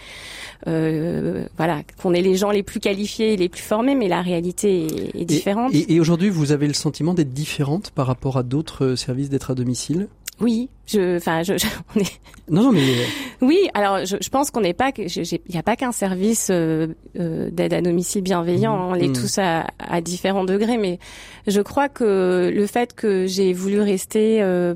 [0.67, 4.23] euh, voilà qu'on ait les gens les plus qualifiés et les plus formés, mais la
[4.23, 5.73] réalité est, différente.
[5.73, 9.53] Et, aujourd'hui, vous avez le sentiment d'être différente par rapport à d'autres euh, services d'être
[9.53, 10.09] à domicile?
[10.41, 11.53] Oui, je, enfin, je,
[11.97, 12.21] on est...
[12.49, 13.05] Non, non, mais euh,
[13.43, 13.69] oui.
[13.75, 17.75] Alors, je, je pense qu'on n'est pas, il n'y a pas qu'un service euh, d'aide
[17.75, 18.77] à domicile bienveillant.
[18.77, 18.91] Mmh.
[18.91, 19.13] On l'est mmh.
[19.13, 20.99] tous à, à, différents degrés, mais
[21.47, 24.75] je crois que le fait que j'ai voulu rester euh,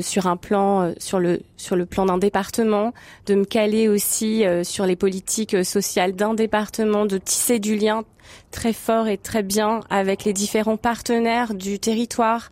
[0.00, 2.92] sur un plan euh, sur le sur le plan d'un département,
[3.26, 8.04] de me caler aussi euh, sur les politiques sociales d'un département, de tisser du lien
[8.50, 12.50] très fort et très bien avec les différents partenaires du territoire.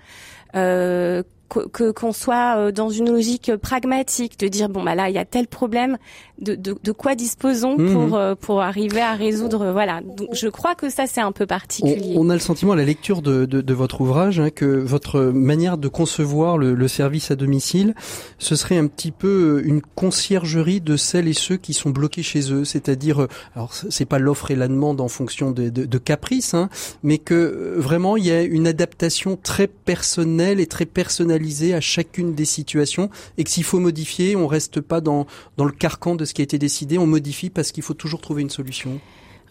[1.57, 5.19] Euh, que qu'on soit dans une logique pragmatique de dire bon bah là il y
[5.19, 5.99] a tel problème
[6.41, 7.93] de, de, de quoi disposons mmh.
[7.93, 10.01] pour euh, pour arriver à résoudre voilà.
[10.03, 12.15] Donc je crois que ça c'est un peu particulier.
[12.17, 15.21] on, a le sentiment à la lecture de, de, de votre ouvrage hein, que votre
[15.21, 17.95] manière de concevoir le, le, service à domicile
[18.39, 22.53] ce serait un petit peu une conciergerie de celles et ceux qui sont bloqués chez
[22.53, 22.65] eux.
[22.65, 26.55] C'est-à-dire euh, alors c'est pas l'offre et la demande en fonction de, de, de caprices
[26.55, 26.69] hein,
[27.03, 31.36] mais que euh, vraiment il y a une adaptation très personnelle et très personnalisée
[31.75, 35.73] à chacune des situations et que s'il faut modifier on reste pas dans dans le
[35.73, 38.51] carcan de ce qui a été décidé, on modifie parce qu'il faut toujours trouver une
[38.51, 39.01] solution.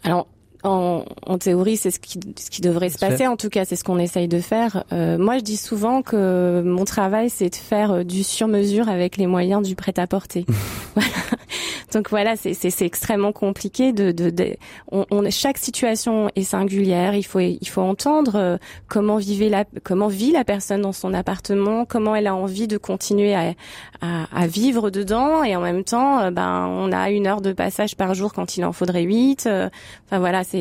[0.04, 0.28] Alors,
[0.66, 3.28] en, en, théorie, c'est ce qui, ce qui devrait se passer.
[3.28, 4.84] En tout cas, c'est ce qu'on essaye de faire.
[4.92, 9.18] Euh, moi, je dis souvent que mon travail, c'est de faire euh, du sur-mesure avec
[9.18, 10.46] les moyens du prêt-à-porter.
[10.96, 11.08] voilà.
[11.94, 13.94] Donc voilà, c'est extrêmement compliqué.
[13.94, 14.58] De, de, de
[14.92, 17.16] on, on, chaque situation est singulière.
[17.16, 18.58] Il faut il faut entendre euh,
[18.90, 22.78] comment vivait la comment vit la personne dans son appartement, comment elle a envie de
[22.78, 23.54] continuer à,
[24.02, 27.54] à, à vivre dedans, et en même temps, euh, ben on a une heure de
[27.54, 29.48] passage par jour quand il en faudrait huit.
[29.48, 30.55] Enfin voilà, c'est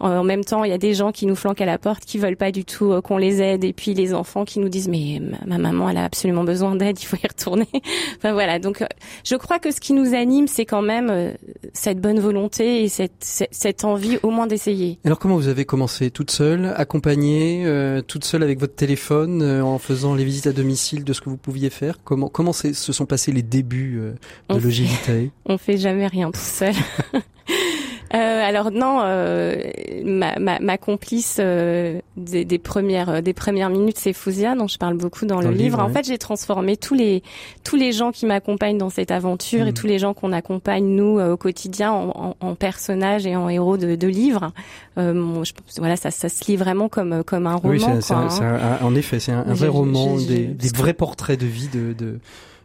[0.00, 2.18] en même temps il y a des gens qui nous flanquent à la porte, qui
[2.18, 5.20] veulent pas du tout qu'on les aide, et puis les enfants qui nous disent mais
[5.46, 7.68] ma maman elle a absolument besoin d'aide, il faut y retourner.
[8.16, 8.84] enfin voilà, donc
[9.24, 11.32] je crois que ce qui nous anime, c'est quand même euh,
[11.72, 14.98] cette bonne volonté et cette, cette, envie au moins d'essayer.
[15.04, 19.62] Alors comment vous avez commencé Toute seule, accompagnée, euh, toute seule avec votre téléphone, euh,
[19.62, 21.98] en faisant les visites à domicile de ce que vous pouviez faire?
[22.04, 24.00] Comment comment se sont passés les débuts
[24.48, 25.30] de Logivitae?
[25.46, 26.74] On fait jamais rien tout seul.
[28.12, 29.56] Euh, alors non, euh,
[30.04, 34.78] ma, ma, ma, complice euh, des, des, premières des premières minutes, c'est Fouzia, dont je
[34.78, 35.78] parle beaucoup dans, le, livre.
[35.78, 37.22] En fait, j'ai transformé tous les
[37.62, 39.74] tous les gens qui m'accompagnent dans cette aventure et hmm.
[39.74, 43.94] tous les gens qu'on accompagne nous au quotidien en, en, personnages et en héros de,
[43.94, 44.52] de livres.
[44.96, 47.70] Je, voilà, ça, ça se lit vraiment comme comme un roman.
[47.70, 48.78] Oui, quoi, hein.
[48.82, 52.18] en effet, c'est un, vrai roman, des, des vrais portraits de vie de, de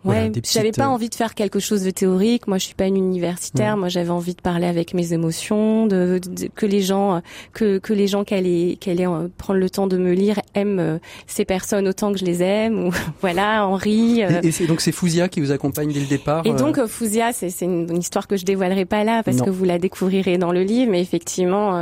[0.05, 2.47] Ouais, j'avais pas euh, envie de faire quelque chose de théorique.
[2.47, 3.75] Moi, je suis pas une universitaire.
[3.75, 6.21] Moi, j'avais envie de parler avec mes émotions, de,
[6.55, 7.21] que les gens,
[7.53, 10.97] que que les gens qui allaient, euh, prendre le temps de me lire aiment euh,
[11.25, 12.87] ces personnes autant que je les aime.
[12.87, 12.91] Ou
[13.21, 14.21] voilà, Henri.
[14.21, 16.45] Et, c'est donc c'est Fouzia qui vous accompagne dès le départ.
[16.45, 19.65] Et donc Fouzia, c'est c'est une, histoire que je dévoilerai pas là parce que vous
[19.65, 20.91] la découvrirez dans le livre.
[20.91, 21.79] Mais effectivement,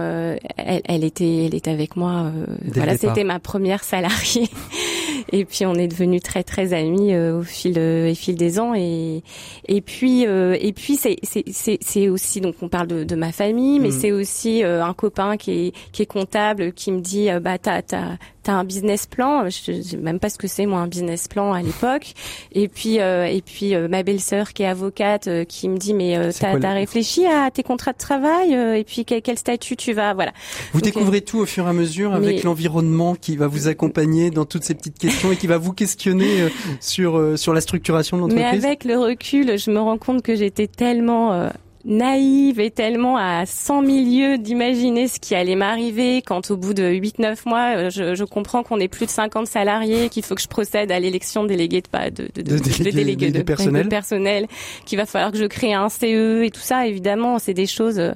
[0.57, 2.31] elle, elle était, elle était avec moi.
[2.73, 4.49] voilà, c'était ma première salariée.
[5.31, 7.77] et puis on est devenus très très amis au fil
[8.15, 9.23] fil des ans et
[9.67, 11.43] et puis euh, et puis c'est c'est
[11.82, 13.99] c'est aussi donc on parle de, de ma famille mais mm.
[13.99, 17.58] c'est aussi euh, un copain qui est qui est comptable qui me dit euh, bah
[17.58, 20.88] t'as t'as t'as un business plan je sais même pas ce que c'est moi un
[20.88, 22.13] business plan à l'époque.
[22.51, 26.73] Et puis et puis ma belle-sœur qui est avocate qui me dit mais t'as as
[26.73, 30.34] réfléchi à tes contrats de travail et puis quel, quel, statut tu vas voilà.
[30.73, 34.45] Vous découvrez tout au fur et à mesure avec l'environnement qui va vous accompagner dans
[34.45, 36.47] toutes ces petites questions et qui va vous questionner
[36.79, 41.34] sur sur la structuration mais avec le recul, je me rends compte que j'étais tellement
[41.34, 41.49] euh,
[41.86, 46.84] naïve et tellement à 100 milieux d'imaginer ce qui allait m'arriver quand au bout de
[46.84, 50.41] 8-9 mois, euh, je, je comprends qu'on est plus de 50 salariés, qu'il faut que
[50.41, 53.89] je procède à l'élection de délégués de, de, de, de, de délégués de, personnel.
[53.89, 54.48] personnel,
[54.86, 56.88] qu'il va falloir que je crée un CE et tout ça.
[56.88, 58.12] Évidemment, c'est des choses euh,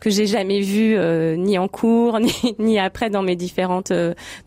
[0.00, 3.92] que j'ai jamais vues euh, ni en cours ni, ni après dans mes différentes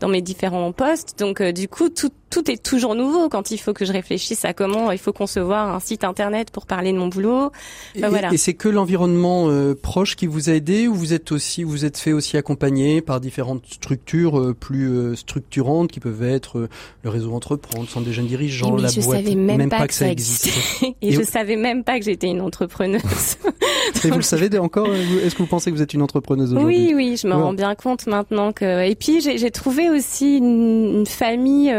[0.00, 1.18] dans mes différents postes.
[1.18, 4.52] Donc du coup, tout tout est toujours nouveau quand il faut que je réfléchisse à
[4.52, 7.50] comment il faut concevoir un site internet pour parler de mon boulot.
[7.94, 8.32] et, voilà.
[8.32, 11.84] et c'est que l'environnement euh, proche qui vous a aidé ou vous êtes aussi vous
[11.84, 16.68] êtes fait aussi accompagner par différentes structures euh, plus euh, structurantes qui peuvent être
[17.02, 20.08] le réseau entreprendre, centre des jeunes dirigeants, la je boîte, savais même, pas, que, ça
[20.08, 20.96] existait.
[21.02, 23.02] et, je savais même pas que j'étais une entrepreneuse.
[24.04, 26.86] et vous le savez encore Est-ce que vous pensez que vous êtes une entrepreneuse aujourd'hui?
[26.88, 28.84] Oui, oui, je me rends bien compte maintenant que.
[28.84, 31.72] Et puis j'ai trouvé aussi une, une famille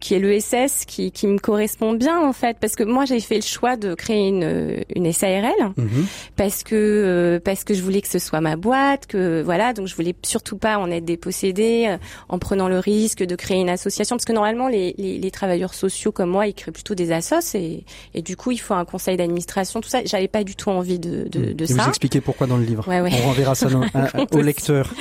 [0.00, 3.36] qui est l'ESS, qui, qui me correspond bien en fait, parce que moi j'ai fait
[3.36, 6.06] le choix de créer une, une SARL mhm.
[6.36, 9.86] parce que euh, parce que je voulais que ce soit ma boîte, que voilà, donc
[9.86, 11.96] je voulais surtout pas en être dépossédée euh,
[12.28, 15.74] en prenant le risque de créer une association, parce que normalement les, les, les travailleurs
[15.74, 18.84] sociaux comme moi ils créent plutôt des assos et, et du coup il faut un
[18.84, 20.00] conseil d'administration, tout ça.
[20.04, 21.82] J'avais pas du tout envie de, de, de et ça.
[21.82, 22.84] Vous expliquez pourquoi dans le livre.
[22.86, 23.82] On renverra ça dans,
[24.32, 24.92] au lecteur.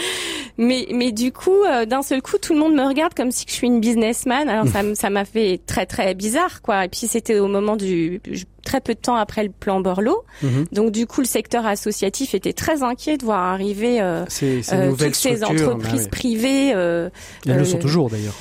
[0.57, 3.45] Mais mais du coup euh, d'un seul coup tout le monde me regarde comme si
[3.47, 4.47] je suis une businessman.
[4.47, 6.85] Alors ça ça m'a fait très très bizarre quoi.
[6.85, 8.21] Et puis c'était au moment du
[8.63, 10.23] très peu de temps après le plan Borloo.
[10.41, 10.65] Mhm.
[10.71, 14.91] Donc du coup le secteur associatif était très inquiet de voir arriver euh, ces, euh,
[14.91, 16.73] toutes ces entreprises bah privées.
[16.73, 17.09] Euh,
[17.47, 18.35] elles le sont toujours d'ailleurs.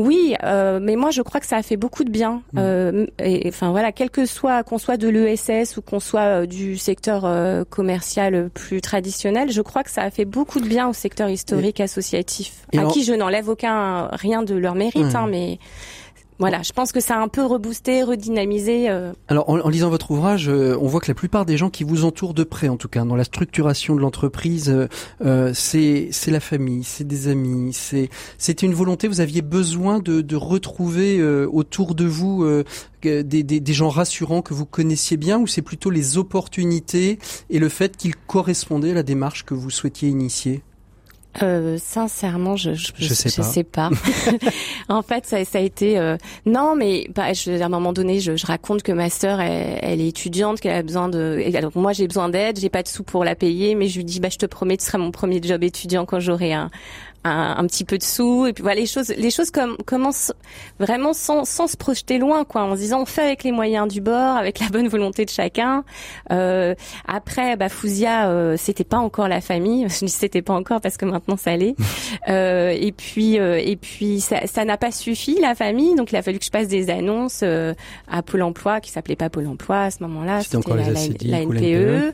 [0.00, 2.42] Oui, euh, mais moi je crois que ça a fait beaucoup de bien.
[2.54, 2.58] Mm.
[2.58, 6.46] Euh, et, enfin voilà, quel que soit qu'on soit de l'ESS ou qu'on soit euh,
[6.46, 10.88] du secteur euh, commercial plus traditionnel, je crois que ça a fait beaucoup de bien
[10.88, 15.58] au secteur historique associatif, à qui je n'enlève aucun rien de leur mérite, hein, mais
[16.40, 18.88] voilà, je pense que ça a un peu reboosté, redynamisé.
[18.88, 19.12] Euh.
[19.28, 22.06] Alors, en, lisant votre ouvrage, euh, on voit que la plupart des gens qui vous
[22.06, 24.74] entourent de près, en tout cas, dans la structuration de l'entreprise,
[25.22, 29.06] euh, c'est c'est la famille, c'est des amis, c'est c'était une volonté.
[29.06, 32.46] Vous aviez besoin de, de retrouver autour de vous
[33.02, 37.18] des, des, des, gens rassurants que vous connaissiez bien, ou c'est plutôt les opportunités
[37.50, 40.62] et le fait qu'ils correspondaient à la démarche que vous souhaitiez initier?
[41.42, 43.90] Euh, sincèrement, je je, je, sais pas.
[44.88, 48.18] en fait, ça, ça a été euh, non, mais bah, je, à un moment donné,
[48.18, 51.40] je, je raconte que ma sœur, elle, elle, est étudiante, qu'elle a besoin de.
[51.54, 54.04] Alors moi, j'ai besoin d'aide, j'ai pas de sous pour la payer, mais je lui
[54.04, 56.70] dis, bah, je te promets, ce sera mon premier job étudiant quand j'aurai un,
[57.24, 60.32] un, un, petit peu de sous et puis voilà les choses les choses comme commencent
[60.78, 63.88] vraiment sans, sans se projeter loin quoi en se disant on fait avec les moyens
[63.88, 65.84] du bord avec la bonne volonté de chacun.
[66.32, 66.74] Euh,
[67.06, 69.86] après bah Fouzia euh, c'était pas encore la famille.
[70.00, 71.74] Je dis c'était pas encore parce que maintenant ça l'est.
[72.28, 75.94] Euh, et puis euh, et puis ça n'a pas suffi la famille.
[75.94, 77.74] Donc il a fallu que je passe des annonces euh,
[78.08, 80.42] à Pôle Emploi qui s'appelait pas Pôle Emploi à ce moment-là.
[80.42, 80.90] C'était la,
[81.24, 82.12] la, NPE, e.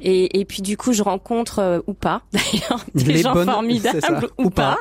[0.00, 4.00] et, et puis du coup je rencontre euh, ou pas d'ailleurs des gens formidables
[4.46, 4.78] ou, pas.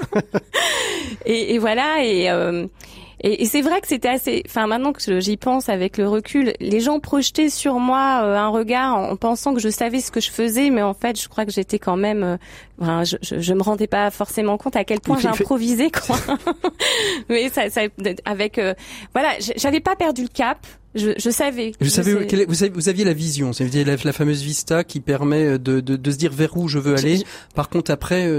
[1.25, 2.67] et, et, voilà, et, euh,
[3.21, 4.43] et, et c'est vrai que c'était assez.
[4.45, 8.49] Enfin, maintenant que j'y pense avec le recul, les gens projetaient sur moi euh, un
[8.49, 11.45] regard en, pensant que je savais ce que je faisais, mais en fait, je crois
[11.45, 12.23] que j'étais quand même.
[12.23, 12.37] Euh,
[12.79, 16.17] enfin, je, je, je, me rendais pas forcément compte à quel point j'improvisais, quoi.
[17.29, 17.81] mais ça, ça
[18.25, 18.59] avec.
[18.59, 18.73] Euh,
[19.13, 20.59] voilà, j'avais pas perdu le cap.
[20.95, 21.73] Je, je, savais.
[21.81, 25.79] Je, savais, vous, vous, aviez la vision, c'est la, la fameuse vista qui permet de,
[25.79, 27.23] de, de, se dire vers où je veux aller.
[27.53, 28.29] Par contre, après,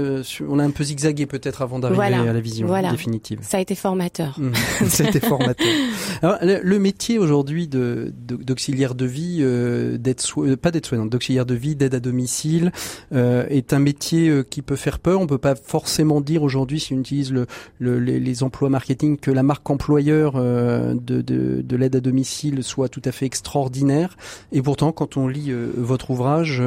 [0.47, 2.91] on a un peu zigzagué peut-être avant d'arriver à la vision voilà.
[2.91, 3.39] définitive.
[3.41, 4.39] Ça a été formateur.
[4.39, 4.51] Mmh.
[4.89, 5.67] C'était formateur.
[6.21, 11.45] Alors, le, métier aujourd'hui de, d'auxiliaire de, vie, euh, d'aide euh, pas d'aide soignante, d'auxiliaire
[11.45, 12.71] de vie, d'aide à domicile,
[13.13, 15.19] euh, est un métier euh, qui peut faire peur.
[15.19, 17.47] On peut pas forcément dire aujourd'hui, si on utilise le,
[17.79, 21.99] le les, les, emplois marketing, que la marque employeur euh, de, de, de l'aide à
[21.99, 24.17] domicile soit tout à fait extraordinaire.
[24.51, 26.61] Et pourtant, quand on lit votre ouvrage,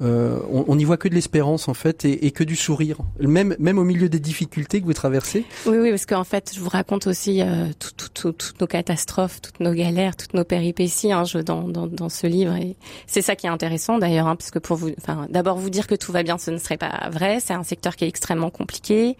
[0.00, 3.78] on, on y voit que de l'espérance en fait et, que du sourire, même même
[3.78, 5.44] au milieu des difficultés que vous traversez.
[5.66, 9.72] Oui, oui, parce qu'en fait, je vous raconte aussi euh, toutes nos catastrophes, toutes nos
[9.72, 12.54] galères, toutes nos péripéties hein, dans, ce livre.
[12.56, 14.90] Et c'est ça qui est intéressant d'ailleurs, hein, parce que pour vous,
[15.28, 17.38] d'abord vous dire que tout va bien, ce ne serait pas vrai.
[17.40, 19.16] C'est un secteur qui est extrêmement compliqué,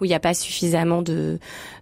[0.00, 1.38] où il n'y a pas suffisamment de,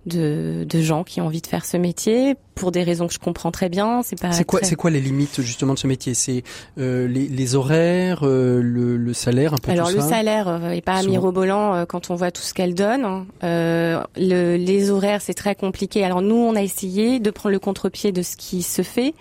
[0.06, 3.18] de, de gens qui ont envie de faire ce métier pour des raisons que je
[3.18, 4.02] comprends très bien.
[4.02, 4.32] C'est pas.
[4.32, 6.14] C'est quoi, c'est quoi les limites justement de ce métier?
[6.14, 6.42] C'est
[6.78, 10.08] euh, les, les, horaires, euh, le, le, salaire, un peu Alors tout le ça?
[10.08, 13.04] salaire euh, est pas mirobolant euh, quand on voit tout ce qu'elle donne.
[13.04, 13.26] Hein.
[13.44, 16.02] Euh, le, les horaires, c'est très compliqué.
[16.02, 19.14] Alors nous, on a essayé de prendre le contre-pied de ce qui se fait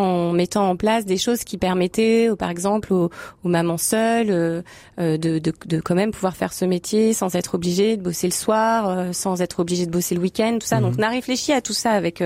[0.00, 3.10] en mettant en place des choses qui permettaient, par exemple, aux,
[3.44, 4.62] mamans seules euh,
[4.98, 8.26] euh, de, de, de, quand même pouvoir faire ce métier sans être obligé de bosser
[8.26, 10.80] le soir, euh, sans être obligé de bosser le week-end, tout ça.
[10.80, 11.00] Donc, mhm.
[11.00, 12.22] on a réfléchi à tout ça avec.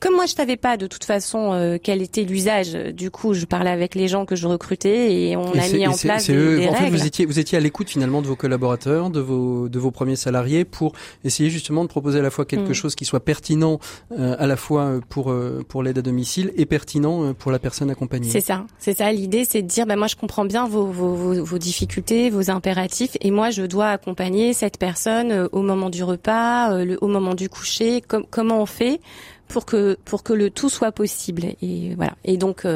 [0.00, 2.72] comme moi, je savais pas de toute façon quel était l'usage.
[2.72, 5.94] Du coup, je parlais avec les gens que je recrutais et on a mis en
[5.94, 9.20] place des, En fait, vous étiez vous étiez à l'écoute finalement de vos collaborateurs, de
[9.20, 10.92] vos de vos premiers salariés pour
[11.24, 12.74] essayer justement de proposer à la fois quelque mm.
[12.74, 13.78] chose qui soit pertinent
[14.16, 15.34] à la fois pour
[15.68, 18.28] pour l'aide à domicile et pertinent soulagement pour la personne accompagnée.
[18.28, 19.12] C'est ça, c'est ça.
[19.12, 23.16] L'idée, c'est de dire, ben moi, je comprends bien vos, vos, vos, difficultés, vos impératifs,
[23.20, 27.48] et moi, je dois accompagner cette personne au moment du repas, le, au moment du
[27.48, 28.02] coucher.
[28.30, 29.00] comment on fait
[29.48, 31.44] pour que pour que le tout soit possible?
[31.62, 32.14] Et voilà.
[32.24, 32.66] Et donc.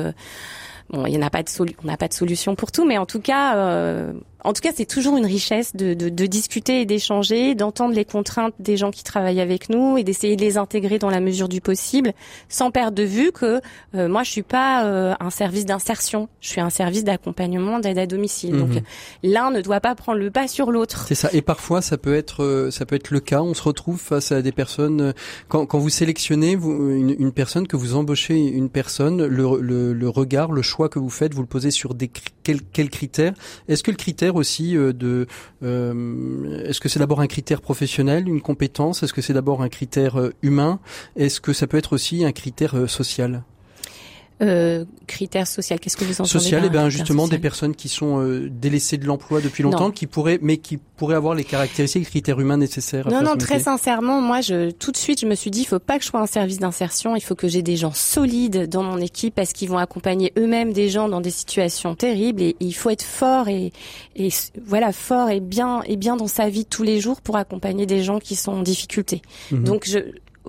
[0.91, 1.49] Bon, il n'y a pas de
[1.83, 4.13] on n'a pas de solution pour tout, mais en tout cas, euh,
[4.45, 8.05] en tout cas, c'est toujours une richesse de, de, de discuter et d'échanger, d'entendre les
[8.05, 11.49] contraintes des gens qui travaillent avec nous et d'essayer de les intégrer dans la mesure
[11.49, 12.13] du possible,
[12.49, 13.61] sans perdre de vue que
[13.95, 17.99] euh, moi, je suis pas euh, un service d'insertion, je suis un service d'accompagnement d'aide
[17.99, 18.57] à domicile.
[18.57, 18.83] Donc, mhm.
[19.23, 21.05] l'un ne doit pas prendre le pas sur l'autre.
[21.09, 21.29] C'est ça.
[21.33, 23.43] Et parfois, ça peut être, euh, ça peut être le cas.
[23.43, 25.13] On se retrouve face à des personnes
[25.49, 29.93] quand, quand vous sélectionnez vous, une, une, personne, que vous embauchez une personne, le, le,
[29.93, 32.11] le, regard, le choix que vous faites, vous le posez sur des
[32.43, 33.35] quels, quels critères?
[33.69, 35.27] Est-ce que le critère aussi euh, de
[35.63, 39.03] euh, est-ce que c'est d'abord un critère professionnel, une compétence?
[39.03, 40.81] Est-ce que c'est d'abord un critère euh, humain?
[41.17, 43.43] Est-ce que ça peut être aussi un critère social?
[44.43, 48.21] Euh, critères sociaux, qu'est-ce que vous entendez Social, eh bien justement des personnes qui sont
[48.21, 52.11] euh, délaissées de l'emploi depuis longtemps, qui pourraient, mais qui pourraient avoir les caractéristiques, les
[52.11, 53.09] critères humains nécessaires.
[53.09, 55.79] Non, non, très sincèrement, moi, je tout de suite, je me suis dit, il faut
[55.79, 58.83] pas que je sois un service d'insertion, il faut que j'ai des gens solides dans
[58.83, 62.73] mon équipe parce qu'ils vont accompagner eux-mêmes des gens dans des situations terribles et, il
[62.73, 63.73] faut être fort et,
[64.17, 64.29] et
[64.65, 68.03] voilà fort et bien et bien dans sa vie tous les jours pour accompagner des
[68.03, 69.23] gens qui sont en difficulté.
[69.51, 69.65] Mhm.
[69.65, 69.99] Donc je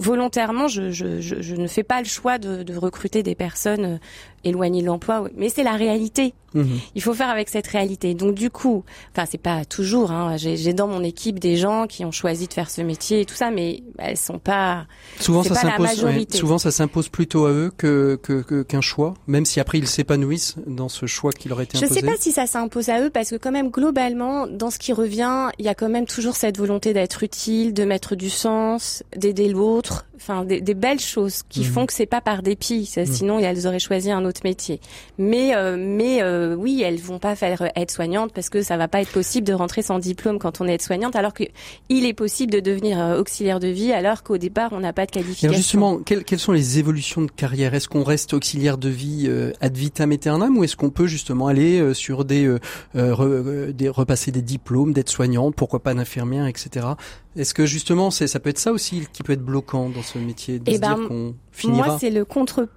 [0.01, 3.99] volontairement, je, je, je, ne fais pas le choix de, de recruter des personnes
[4.43, 6.33] éloignées de l'emploi, mais c'est la réalité.
[6.53, 6.79] Mhm.
[6.95, 8.13] Il faut faire avec cette réalité.
[8.13, 10.11] Donc du coup, enfin c'est pas toujours.
[10.11, 13.25] Hein, J'ai dans mon équipe des gens qui ont choisi de faire ce métier et
[13.25, 14.85] tout ça, mais elles sont pas.
[15.19, 16.05] Souvent ça s'impose.
[16.33, 18.19] souvent ça s'impose plutôt à eux que
[18.63, 21.93] qu'un choix, même si après ils s'épanouissent dans ce choix qui leur a été imposé.
[21.93, 24.79] Je sais pas si ça s'impose à eux parce que quand même globalement, dans ce
[24.79, 28.29] qui revient, il y a quand même toujours cette volonté d'être utile, de mettre du
[28.29, 30.05] sens, d'aider l'autre.
[30.15, 31.65] Enfin des, des, belles choses qui mhm.
[31.65, 32.91] font que c'est pas par dépit.
[32.95, 33.05] Mhm.
[33.05, 34.79] Sinon elles auraient choisi un autre métier.
[35.17, 38.87] Mais euh, mais euh, euh, oui, elles vont pas faire aide-soignante parce que ça va
[38.87, 41.43] pas être possible de rentrer sans diplôme quand on est aide-soignante, alors que
[41.89, 45.05] il est possible de devenir euh, auxiliaire de vie alors qu'au départ on n'a pas
[45.05, 45.49] de qualification.
[45.49, 47.73] Alors justement, quelles, sont les évolutions de carrière?
[47.73, 51.47] Est-ce qu'on reste auxiliaire de vie euh, ad vitam aeternam ou est-ce qu'on peut justement
[51.47, 52.57] aller sur des,
[52.93, 56.87] des repasser des diplômes d'aide-soignante, pourquoi pas d'infirmière, etc.
[57.35, 60.17] Est-ce que justement, c'est ça peut être ça aussi qui peut être bloquant dans ce
[60.17, 61.87] métier de eh se ben, dire qu'on finira?
[61.87, 62.67] Moi, c'est le contre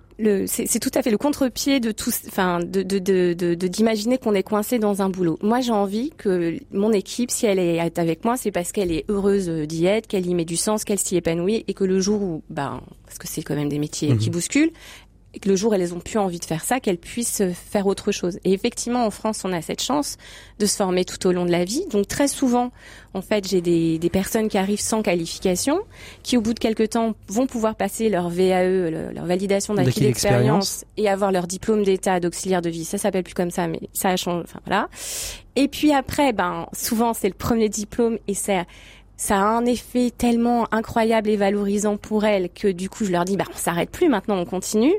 [0.47, 2.83] c'est tout à fait le contre-pied de tout, enfin, de
[3.67, 5.39] d'imaginer de, de, qu'on est coincé dans un boulot.
[5.43, 9.05] Moi, j'ai envie que mon équipe, si elle est avec moi, c'est parce qu'elle est
[9.09, 12.23] heureuse d'y être, qu'elle y met du sens, qu'elle s'y épanouit, et que le jour
[12.23, 14.19] où, ben, parce que c'est quand même des métiers mhm.
[14.19, 14.73] qui bousculent,
[15.35, 17.87] et que le jour où elles ont plus envie de faire ça, qu'elles puissent faire
[17.87, 18.39] autre chose.
[18.45, 20.17] Et effectivement, en France, on a cette chance
[20.59, 21.85] de se former tout au long de la vie.
[21.91, 22.71] Donc très souvent,
[23.15, 25.81] en fait, j'ai des, des personnes qui arrivent sans qualification,
[26.23, 30.85] qui au bout de quelques temps vont pouvoir passer leur VAE, leur validation d'acquis d'expérience,
[30.97, 32.85] et avoir leur diplôme d'état d'auxiliaire de vie.
[32.85, 34.43] Ça s'appelle plus comme ça, mais ça a changé.
[34.45, 34.89] Enfin voilà.
[35.57, 38.65] Et puis après, ben souvent c'est le premier diplôme et c'est
[39.17, 43.25] ça a un effet tellement incroyable et valorisant pour elles que du coup je leur
[43.25, 44.95] dis bah on s'arrête plus maintenant on continue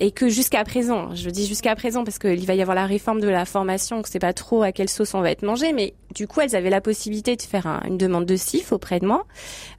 [0.00, 3.20] et que jusqu'à présent je dis jusqu'à présent parce qu'il va y avoir la réforme
[3.20, 5.94] de la formation que c'est pas trop à quelle sauce on va être mangé mais
[6.14, 9.26] du coup elles avaient la possibilité de faire une demande de CIF auprès de moi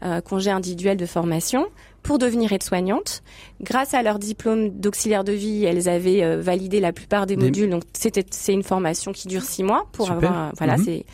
[0.04, 1.68] euh, congé individuel de formation
[2.04, 3.24] pour devenir aide-soignante.
[3.62, 7.70] Grâce à leur diplôme d'auxiliaire de vie, elles avaient euh, validé la plupart des modules.
[7.70, 10.84] Donc c'était c'est une formation qui dure six mois pour avoir voilà mhm.
[10.84, 11.06] c'est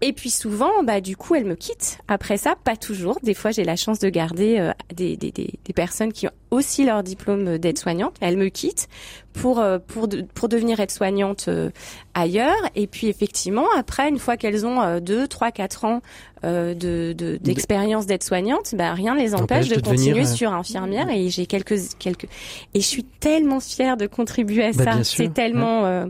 [0.00, 1.98] et puis souvent, bah du coup, elles me quittent.
[2.08, 3.18] Après ça, pas toujours.
[3.22, 6.32] Des fois, j'ai la chance de garder euh, des, des, des, des, personnes qui ont
[6.50, 8.14] aussi leur diplôme d'aide-soignante.
[8.20, 8.88] Elles me quittent
[9.32, 11.70] pour euh, pour pour devenir aide-soignante euh,
[12.14, 12.56] ailleurs.
[12.74, 16.00] Et puis effectivement, après, une fois qu'elles ont deux, trois, quatre ans
[16.42, 21.08] de d'expérience d'aide-soignante, bah rien ne les empêche, de, continuer sur infirmière.
[21.08, 22.28] Et j'ai quelques quelques
[22.74, 25.04] et je suis tellement fière de contribuer à bah, ça.
[25.04, 26.08] C'est tellement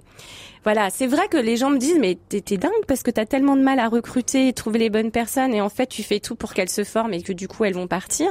[0.64, 3.54] voilà, c'est vrai que les gens me disent mais t'es dingue parce que t'as tellement
[3.54, 6.36] de mal à recruter et trouver les bonnes personnes et en fait tu fais tout
[6.36, 8.28] pour qu'elles se forment et que du coup elles vont partir.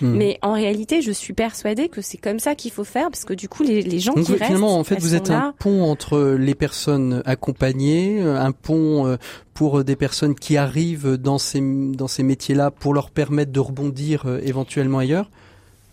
[0.00, 0.16] Hmm.
[0.16, 3.34] Mais en réalité, je suis persuadée que c'est comme ça qu'il faut faire parce que
[3.34, 6.36] du coup les, les gens qui restent, finalement en fait vous êtes un pont entre
[6.38, 9.16] les personnes accompagnées, un pont euh,
[9.54, 14.24] pour des personnes qui arrivent dans ces dans ces métiers-là pour leur permettre de rebondir
[14.26, 15.30] euh, éventuellement ailleurs.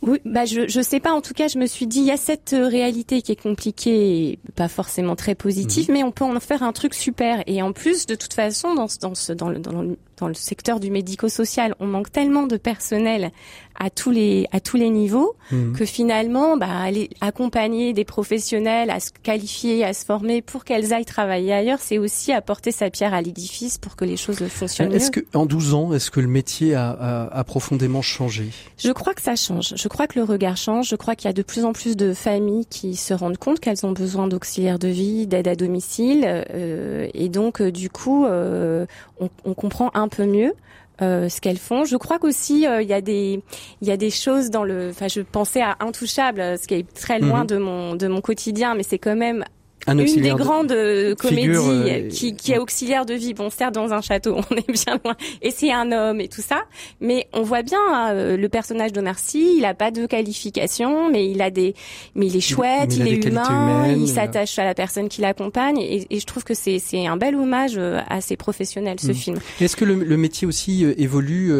[0.06, 1.14] Oui, bah je je sais pas.
[1.14, 3.42] En tout cas, je me suis dit il y a cette euh, réalité qui est
[3.42, 5.94] compliquée, et pas forcément très positive, mhm.
[5.96, 7.42] mais on peut en faire un truc super.
[7.48, 10.34] Et en plus, de toute façon, dans dans ce dans le dans le, dans le
[10.34, 13.32] secteur du médico-social, on manque tellement de personnel
[13.80, 15.74] à tous les à tous les niveaux, mmh.
[15.74, 20.94] que finalement, bah, aller accompagner des professionnels à se qualifier, à se former pour qu'elles
[20.94, 24.94] aillent travailler ailleurs, c'est aussi apporter sa pierre à l'édifice pour que les choses fonctionnent.
[24.94, 28.50] Est-ce que en 12 ans, est-ce que le métier a, a, a, profondément changé?
[28.78, 29.74] Je crois que ça change.
[29.76, 30.90] Je crois que le regard change.
[30.90, 33.60] Je crois qu'il y a de plus en plus de familles qui se rendent compte
[33.60, 38.26] qu'elles ont besoin d'auxiliaires de vie, d'aide à domicile, euh, et donc euh, du coup,
[38.26, 38.86] euh,
[39.20, 40.54] on, on comprend un peu mieux.
[41.02, 41.86] Euh, ce qu'elles font.
[41.86, 43.42] Je crois qu'aussi euh, il y a des
[43.82, 44.90] il y a des choses dans le.
[44.92, 47.48] Enfin, je pensais à Intouchable, ce qui est très loin mhm.
[47.48, 49.44] de mon de mon quotidien, mais c'est quand même
[49.88, 53.34] une des grandes euh, comédies euh, qui, qui est auxiliaire de vie.
[53.34, 55.16] Bon, certes, dans un château, on est bien loin.
[55.42, 56.64] Et c'est un homme et tout ça.
[57.02, 59.56] Mais on voit bien hein, euh, le personnage de Narcy.
[59.58, 61.76] Il a pas de qualification, mais il a des,
[62.16, 65.80] mais il est chouette, il, est humain, il s'attache à la personne qui l'accompagne.
[65.80, 69.16] Et, et, je trouve que c'est un bel hommage à ces professionnels, ce mm.
[69.16, 69.40] film.
[69.60, 71.52] Est-ce que le, le, métier aussi évolue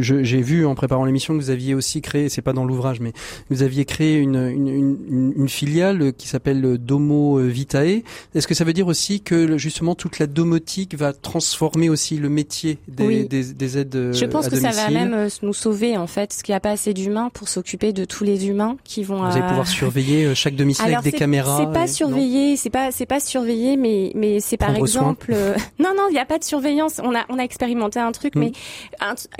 [0.00, 3.12] J'ai vu en préparant l'émission que vous aviez aussi créé, c'est pas dans l'ouvrage, mais
[3.50, 8.02] vous aviez créé une, une, une, une filiale qui s'appelle Domo Vitae.
[8.34, 12.28] Est-ce que ça veut dire aussi que justement toute la domotique va transformer aussi le
[12.28, 16.28] métier des, des, aides Je pense que ça va même euh, nous sauver en fait,
[16.28, 19.18] parce qu'il n'y a pas assez d'humains pour s'occuper de tous les humains qui vont.
[19.18, 21.58] Vous allez pouvoir surveiller euh, chaque domicile avec des caméras.
[21.58, 25.32] C'est pas surveiller, c'est pas c'est pas surveiller, mais mais c'est par exemple.
[25.32, 27.00] Euh, non non, il n'y a pas de surveillance.
[27.02, 28.40] On a on a expérimenté un truc, hmm.
[28.40, 28.52] mais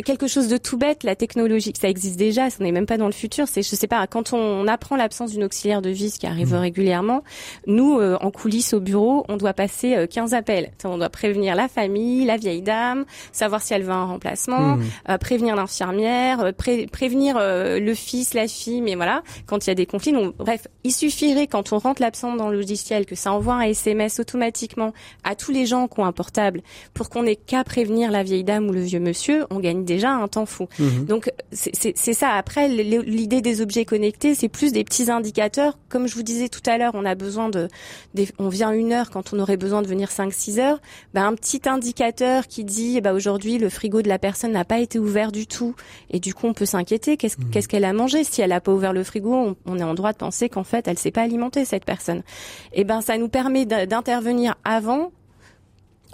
[0.05, 3.07] quelque chose de tout bête, la technologie, ça existe déjà, ça n'est même pas dans
[3.07, 3.47] le futur.
[3.49, 6.53] C'est je sais pas quand on, apprend l'absence d'une auxiliaire de vie, ce qui arrive
[6.53, 6.59] hmm.
[6.59, 7.23] régulièrement,
[7.67, 10.71] nous euh, en coulisses au bureau, on doit passer 15 euh, appels.
[10.85, 14.83] On doit prévenir la famille, la vieille dame, savoir si elle veut un remplacement, mmh.
[15.11, 19.87] euh, prévenir l'infirmière, prévenir le fils, la fille, mais voilà, quand il y a des
[19.87, 20.13] conflits.
[20.13, 23.63] Donc, bref, il suffirait quand on rentre l'absent dans le logiciel que ça envoie un
[23.63, 24.93] SMS automatiquement
[25.25, 26.63] à tous les gens qui ont un portable
[26.95, 30.11] pour qu'on ait qu'à prévenir la vieille dame ou le vieux monsieur, on gagne déjà
[30.11, 30.69] un temps fou.
[30.79, 31.05] Mmh.
[31.05, 32.31] Donc c'est ça.
[32.33, 35.79] Après, l'idée des objets connectés, c'est plus des petits indicateurs.
[35.89, 37.69] Comme je vous disais tout à l'heure, on a besoin de,
[38.39, 40.81] on vient une heure quand on aurait besoin de venir 5-6 heures,
[41.15, 44.79] bah, un petit indicateur qui dit bah, aujourd'hui le frigo de la personne n'a pas
[44.79, 45.75] été ouvert du tout.
[46.11, 47.17] Et du coup on peut s'inquiéter.
[47.17, 47.51] Qu'est-ce mmh.
[47.51, 48.25] qu'est-ce qu'elle a mangé?
[48.25, 50.89] Si elle n'a pas ouvert le frigo on, est en droit de penser qu'en fait
[50.89, 52.23] elle s'est pas alimentée cette personne.
[52.73, 55.11] Et ben ça nous permet d'intervenir avant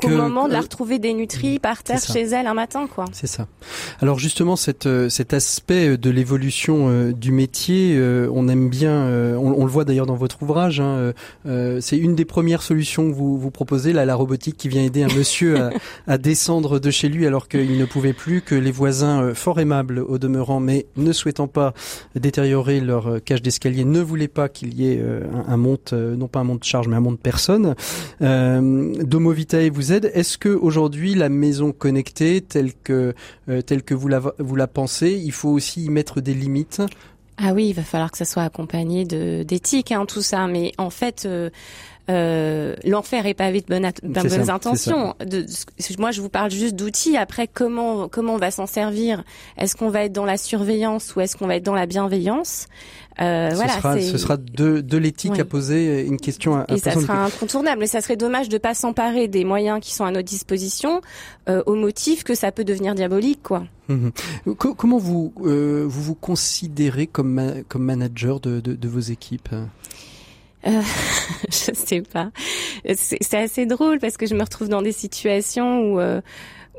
[0.03, 3.05] au moment de la retrouver dénutrie par terre chez elle un matin, quoi.
[3.13, 3.47] C'est ça.
[4.01, 9.05] Alors justement, cette, euh, cet aspect de l'évolution euh, du métier, euh, on aime bien,
[9.39, 10.81] on, le voit d'ailleurs dans votre ouvrage.
[10.81, 11.13] Hein,
[11.81, 15.03] c'est une des premières solutions que vous vous proposez, là, la robotique qui vient aider
[15.03, 15.71] un monsieur à,
[16.07, 20.01] à, descendre de chez lui alors qu'il ne pouvait plus, que les voisins, fort aimables
[20.01, 21.75] au demeurant, mais ne souhaitant pas
[22.15, 26.41] détériorer leur cage d'escalier, ne voulaient pas qu'il y ait un, un, monte, non pas
[26.41, 27.75] un monte charge, mais un monte personne.
[28.21, 33.15] Domo Vitae vous est-ce que aujourd'hui la maison connectée telle que
[33.49, 36.83] euh, que vous la vous la pensez, il faut aussi y mettre des limites?
[37.37, 40.47] Ah oui, il va falloir que ça soit accompagné de d'éthique, hein, tout ça.
[40.47, 41.25] Mais en fait.
[41.27, 41.51] Euh,
[42.11, 45.15] euh, l'enfer est pavé de bonnes, bonnes intentions.
[45.25, 45.47] De,
[45.99, 47.17] moi, je vous parle juste d'outils.
[47.17, 49.25] Après, comment comment on va s'en servir?
[49.57, 52.67] Est-ce qu'on va être dans la surveillance ou est-ce qu'on va être dans la bienveillance?
[53.21, 56.79] Euh, ce voilà, sera, ce sera de, de l'éthique à poser une question à, Et
[56.79, 57.81] ça sera incontournable.
[57.81, 61.01] Mais ça serait dommage de pas s'emparer des moyens qui sont à notre disposition
[61.49, 63.65] euh, au motif que ça peut devenir diabolique, quoi.
[63.89, 64.13] Hum.
[64.57, 69.51] Comment vous, euh, vous vous considérez comme comme manager de, de, de vos équipes?
[70.67, 70.83] Euh,
[71.49, 72.31] je sais pas.
[72.95, 76.21] C'est assez drôle parce que je me retrouve dans des situations où euh,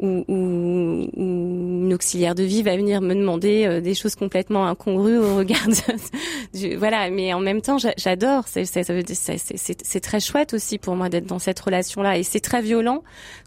[0.02, 5.18] où, où, une auxiliaire de vie va venir me demander euh, des choses complètement incongrues
[5.20, 7.10] au regard de, voilà.
[7.10, 8.46] Mais en même temps j'adore.
[8.48, 13.04] C'est très chouette aussi pour moi d'être dans cette relation là et c'est très violent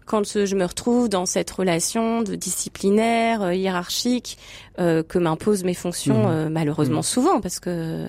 [0.09, 4.39] quand je me retrouve dans cette relation de disciplinaire, euh, hiérarchique,
[4.79, 6.31] euh, que m'imposent mes fonctions, mhm.
[6.31, 7.03] euh, malheureusement mhm.
[7.03, 8.07] souvent, parce que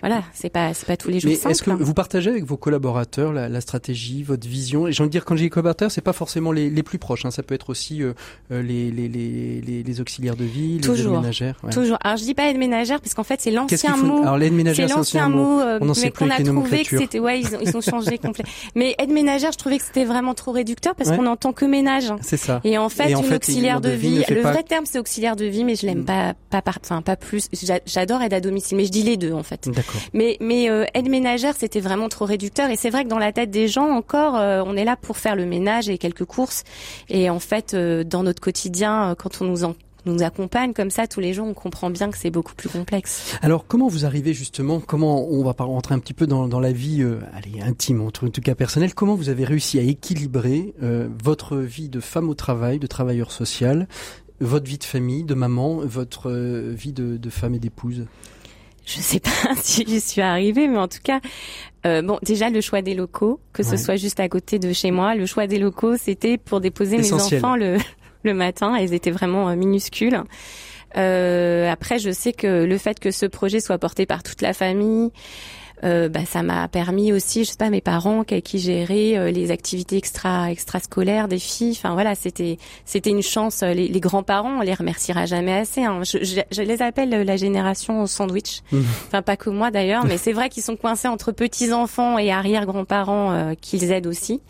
[0.00, 1.32] voilà, c'est pas c'est pas tous les jours.
[1.32, 4.86] Mais est-ce que vous partagez avec vos collaborateurs la, la stratégie, votre vision?
[4.86, 6.98] Et j'ai envie de dire quand j'ai des collaborateurs, c'est pas forcément les, les plus
[6.98, 7.24] proches.
[7.24, 8.00] Hein, ça peut être aussi
[8.50, 11.58] les, les, les, les, auxiliaires de vie, les aides ménagères.
[11.64, 11.72] Ouais.
[11.72, 11.98] Toujours.
[12.02, 14.22] Alors je dis pas aide ménagère parce qu'en fait c'est l'ancien mot.
[14.22, 17.58] Alors l'aide ménagère, c'est l'ancien mot, mais qu'on a trouvé que c'était ouais ils ont,
[17.60, 18.44] ils ont changé complet.
[18.76, 22.12] Mais aide ménagère, je trouvais que c'était vraiment trop réducteur parce qu'on tant que ménage.
[22.20, 22.60] C'est ça.
[22.64, 25.74] Et en fait, une auxiliaire de vie, le vrai terme c'est auxiliaire de vie, mais
[25.74, 26.34] je l'aime mm.
[26.50, 27.48] pas, pas enfin pas plus.
[27.86, 29.68] J'adore aide à domicile, mais je dis les deux en fait.
[29.68, 30.00] D'accord.
[30.12, 32.70] Mais mais euh, aide ménagère, c'était vraiment trop réducteur.
[32.70, 35.16] Et c'est vrai que dans la tête des gens, encore, euh, on est là pour
[35.16, 36.64] faire le ménage et quelques courses.
[37.08, 39.74] Et en fait, euh, dans notre quotidien, quand on nous en
[40.06, 43.36] nous accompagne comme ça tous les jours, on comprend bien que c'est beaucoup plus complexe.
[43.42, 46.72] Alors comment vous arrivez justement, comment on va rentrer un petit peu dans, dans la
[46.72, 51.08] vie euh, allez, intime, en tout cas personnelle, comment vous avez réussi à équilibrer euh,
[51.22, 53.86] votre vie de femme au travail, de travailleur social
[54.42, 58.06] votre vie de famille, de maman, votre vie de, de femme et d'épouse?
[58.86, 59.30] Je sais pas
[59.60, 61.20] si j'y suis arrivée, mais en tout cas,
[61.86, 64.90] euh, bon, déjà le choix des locaux, que ce soit juste à côté de chez
[64.90, 67.78] moi, le choix des locaux, c'était pour déposer mes enfants le
[68.22, 68.76] le matin.
[68.78, 70.22] Ils étaient vraiment euh, minuscules.
[70.96, 74.52] Euh, après, je sais que le fait que ce projet soit porté par toute la
[74.52, 75.10] famille,
[75.82, 79.30] euh, bah, ça m'a permis aussi, je sais pas, mes parents qui, qui géraient euh,
[79.30, 81.72] les activités extra extrascolaires des filles.
[81.72, 83.62] Enfin voilà, c'était c'était une chance.
[83.62, 85.82] Les, les grands-parents, on les remerciera jamais assez.
[85.82, 86.02] Hein.
[86.04, 88.60] Je, je, je, les appelle la génération sandwich.
[88.72, 88.80] Mmh.
[89.06, 92.30] Enfin pas que moi d'ailleurs, mais c'est vrai qu'ils sont coincés entre petits enfants et
[92.30, 94.40] arrière grands-parents euh, qu'ils aident aussi.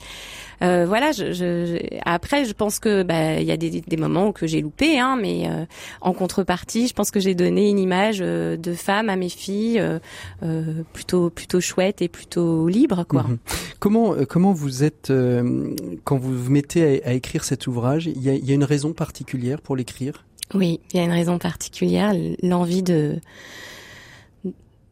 [0.63, 4.29] Euh, voilà, je, je, après, je pense que bah il y a des, des moments
[4.29, 5.65] où que j'ai loupé, hein, mais euh,
[6.01, 9.83] en contrepartie, je pense que j'ai donné une image euh, de femme à mes filles
[10.93, 13.23] plutôt plutôt chouette et plutôt libre, quoi.
[13.23, 13.39] Mhm.
[13.79, 15.13] Comment comment vous êtes
[16.05, 18.65] quand vous vous mettez à, à écrire cet ouvrage Il y a, y a une
[18.65, 20.25] raison particulière pour l'écrire?
[20.55, 23.21] Oui, il y a une raison particulière, l'envie de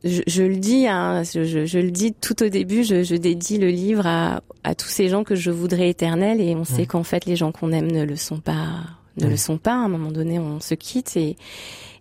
[0.05, 3.59] je, je, le dis, hein, je, je, le dis tout au début, je, je dédie
[3.59, 7.03] le livre à, à, tous ces gens que je voudrais éternels et on sait qu'en
[7.03, 8.85] fait les gens qu'on aime ne le sont pas,
[9.17, 9.73] ne le sont pas.
[9.73, 11.37] À un moment donné, on se quitte et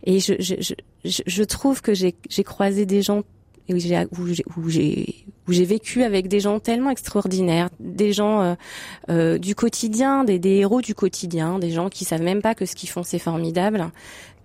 [0.03, 0.73] et je, je,
[1.03, 3.23] je, trouve que j'ai croisé des gens
[3.69, 4.07] où j'ai
[4.57, 8.55] où j'ai où j'ai vécu avec des gens tellement extraordinaires, des gens euh,
[9.09, 12.65] euh, du quotidien, des, des héros du quotidien, des gens qui savent même pas que
[12.65, 13.91] ce qu'ils font c'est formidable,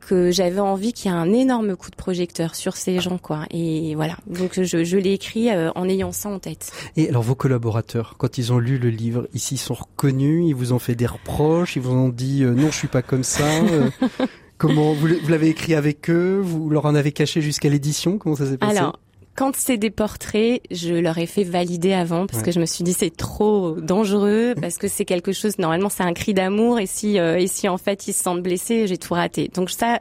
[0.07, 3.47] que j'avais envie qu'il y ait un énorme coup de projecteur sur ces gens, quoi.
[3.51, 4.17] Et voilà.
[4.27, 6.73] Donc je, je l'ai écrit euh, en ayant ça en tête.
[6.97, 10.55] Et alors vos collaborateurs, quand ils ont lu le livre, ici ils sont reconnus, ils
[10.55, 13.23] vous ont fait des reproches, ils vous ont dit euh, non, je suis pas comme
[13.23, 13.45] ça.
[13.45, 13.91] Euh,
[14.59, 18.47] comment vous, l'avez écrit avec eux Vous leur en avez caché jusqu'à l'édition Comment ça
[18.47, 18.77] s'est passé?
[18.77, 18.99] Alors,
[19.35, 22.85] quand c'est des portraits, je leur ai fait valider avant parce que je me suis
[22.85, 26.87] dit c'est trop dangereux parce que c'est quelque chose normalement c'est un cri d'amour et
[26.87, 29.51] si euh, et si en fait ils se sentent blessés, j'ai tout raté.
[29.55, 30.01] Donc ça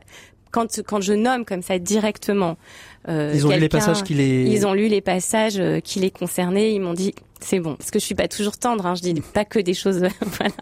[0.51, 2.57] quand quand je nomme comme ça directement
[3.07, 5.99] euh, ils ont lu les passages qui les ils ont lu les passages euh, qui
[5.99, 8.95] les concernaient, ils m'ont dit c'est bon parce que je suis pas toujours tendre hein,
[8.95, 10.53] je dis pas que des choses voilà.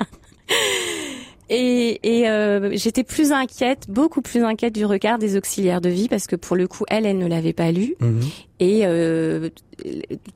[1.50, 6.08] Et, et euh, j'étais plus inquiète, beaucoup plus inquiète du regard des auxiliaires de vie
[6.08, 7.96] parce que pour le coup, elle, elle ne l'avait pas lu.
[8.00, 8.22] Mhm.
[8.60, 9.50] Et euh,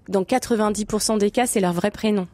[0.10, 2.28] dans 90% des cas, c'est leur vrai prénom.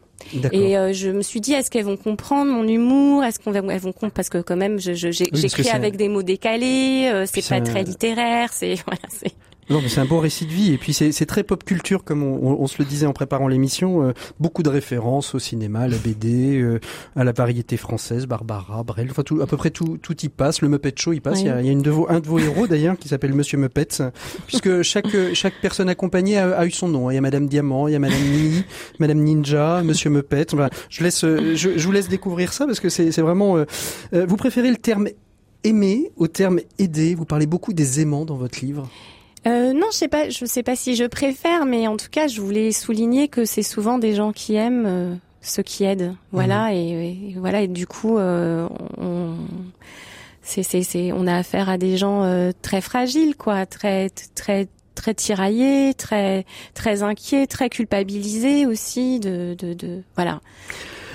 [0.52, 3.24] Et euh, je me suis dit, est-ce qu'elles vont comprendre mon humour?
[3.24, 4.14] Est-ce qu'on va, elles vont comprendre?
[4.14, 8.76] Parce que quand même, j'écris avec des mots décalés, euh, c'est pas très littéraire, c'est
[8.86, 9.34] voilà.
[9.70, 10.74] Non, mais c'est un beau récit de vie.
[10.74, 14.04] Et puis c'est très pop culture, comme on, on, se le disait en préparant l'émission.
[14.04, 16.80] Euh, beaucoup de références au cinéma, à la BD, euh,
[17.16, 19.08] à la variété française, Barbara, Brel.
[19.12, 20.62] Enfin, tout, à peu près tout, tout y passe.
[20.62, 21.42] Le Muppet Show, il passe.
[21.42, 23.08] Il, y a, il y a, une de vos, un de vos héros d'ailleurs qui
[23.08, 23.88] s'appelle Monsieur Muppet,
[24.48, 27.12] puisque chaque chaque personne accompagnée a, a, eu son nom.
[27.12, 28.64] Il y a Madame Diamant, il y a Madame Nini,
[29.00, 30.48] Madame Ninja, Monsieur Muppet.
[30.52, 30.70] Voilà.
[30.90, 33.58] Je laisse, je, je, vous laisse découvrir ça parce que c'est vraiment.
[33.58, 33.66] Euh,
[34.26, 35.10] vous préférez le terme
[35.64, 37.16] aimer au terme aider.
[37.16, 38.90] Vous parlez beaucoup des aimants dans votre livre.
[39.50, 42.28] Euh, non, je sais pas, je sais pas si je préfère, mais en tout cas,
[42.28, 46.70] je voulais souligner que c'est souvent des gens qui aiment euh, ceux qui aident, voilà,
[46.70, 46.76] mhm.
[46.76, 49.34] et, voilà, et du coup, euh, on,
[50.44, 55.14] c'est, c'est, c'est, on a affaire à des gens très fragiles, quoi, très, très, très
[55.16, 56.46] tiraillés, très,
[56.76, 60.42] très inquiets, très culpabilisés aussi, de, de, de voilà.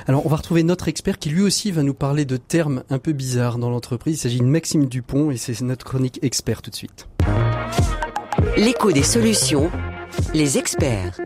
[0.06, 2.98] Alors, on va retrouver notre expert qui lui aussi va nous parler de termes un
[2.98, 4.16] peu bizarres dans l'entreprise.
[4.16, 7.08] Il s'agit de Maxime Dupont et c'est notre chronique expert tout de suite.
[8.56, 9.70] L'écho des solutions,
[10.32, 11.20] les experts.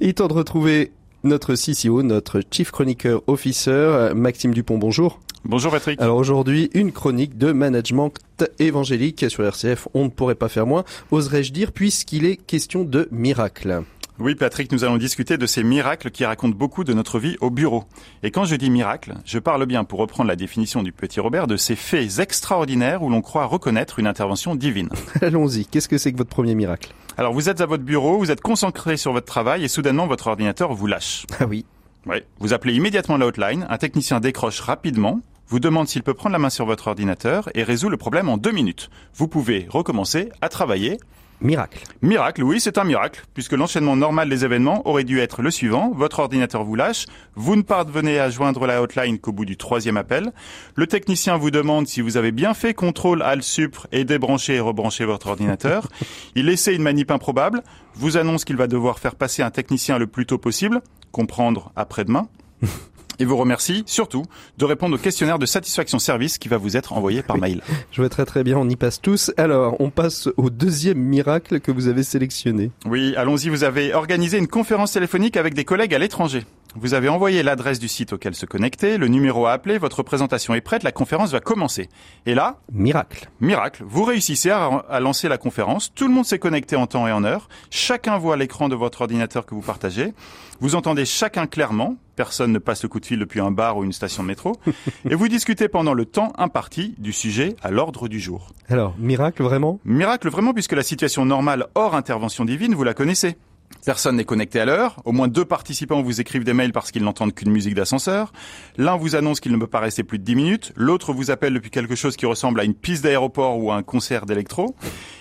[0.00, 5.20] Il est temps de retrouver notre CCO, notre Chief Chroniqueur Officer, Maxime Dupont, bonjour.
[5.44, 6.00] Bonjour Patrick.
[6.00, 8.12] Alors aujourd'hui, une chronique de management
[8.58, 13.08] évangélique sur RCF, on ne pourrait pas faire moins, oserais-je dire, puisqu'il est question de
[13.10, 13.82] miracle.
[14.20, 17.50] Oui, Patrick, nous allons discuter de ces miracles qui racontent beaucoup de notre vie au
[17.50, 17.82] bureau.
[18.22, 21.48] Et quand je dis miracle, je parle bien, pour reprendre la définition du petit Robert,
[21.48, 24.88] de ces faits extraordinaires où l'on croit reconnaître une intervention divine.
[25.20, 26.94] Allons-y, qu'est-ce que c'est que votre premier miracle?
[27.18, 30.28] Alors, vous êtes à votre bureau, vous êtes concentré sur votre travail et soudainement votre
[30.28, 31.26] ordinateur vous lâche.
[31.40, 31.66] Ah oui.
[32.06, 32.18] Oui.
[32.38, 36.38] Vous appelez immédiatement la hotline, un technicien décroche rapidement, vous demande s'il peut prendre la
[36.38, 38.90] main sur votre ordinateur et résout le problème en deux minutes.
[39.14, 40.98] Vous pouvez recommencer à travailler
[41.40, 41.84] Miracle.
[42.00, 45.92] Miracle, oui, c'est un miracle, puisque l'enchaînement normal des événements aurait dû être le suivant.
[45.94, 49.96] Votre ordinateur vous lâche, vous ne parvenez à joindre la hotline qu'au bout du troisième
[49.96, 50.32] appel.
[50.74, 54.60] Le technicien vous demande si vous avez bien fait contrôle Alt Supre et débrancher et
[54.60, 55.88] rebrancher votre ordinateur.
[56.34, 57.62] Il essaie une manip improbable,
[57.94, 60.80] vous annonce qu'il va devoir faire passer un technicien le plus tôt possible,
[61.12, 62.28] comprendre après-demain.
[63.18, 64.24] et vous remercie surtout
[64.58, 67.62] de répondre au questionnaire de satisfaction service qui va vous être envoyé par mail.
[67.92, 69.32] Je vois très très bien, on y passe tous.
[69.36, 72.70] Alors, on passe au deuxième miracle que vous avez sélectionné.
[72.86, 76.44] Oui, allons-y, vous avez organisé une conférence téléphonique avec des collègues à l'étranger.
[76.76, 80.54] Vous avez envoyé l'adresse du site auquel se connecter, le numéro à appeler, votre présentation
[80.54, 81.88] est prête, la conférence va commencer.
[82.26, 83.30] Et là, miracle.
[83.40, 87.06] Miracle, vous réussissez à, à lancer la conférence, tout le monde s'est connecté en temps
[87.06, 90.14] et en heure, chacun voit l'écran de votre ordinateur que vous partagez,
[90.60, 93.84] vous entendez chacun clairement, personne ne passe le coup de fil depuis un bar ou
[93.84, 94.52] une station de métro,
[95.08, 98.52] et vous discutez pendant le temps imparti du sujet à l'ordre du jour.
[98.68, 99.80] Alors, miracle vraiment?
[99.84, 103.36] Miracle vraiment puisque la situation normale hors intervention divine, vous la connaissez.
[103.84, 104.96] Personne n'est connecté à l'heure.
[105.04, 108.32] Au moins deux participants vous écrivent des mails parce qu'ils n'entendent qu'une musique d'ascenseur.
[108.78, 110.72] L'un vous annonce qu'il ne peut pas rester plus de 10 minutes.
[110.76, 113.82] L'autre vous appelle depuis quelque chose qui ressemble à une piste d'aéroport ou à un
[113.82, 114.74] concert d'électro.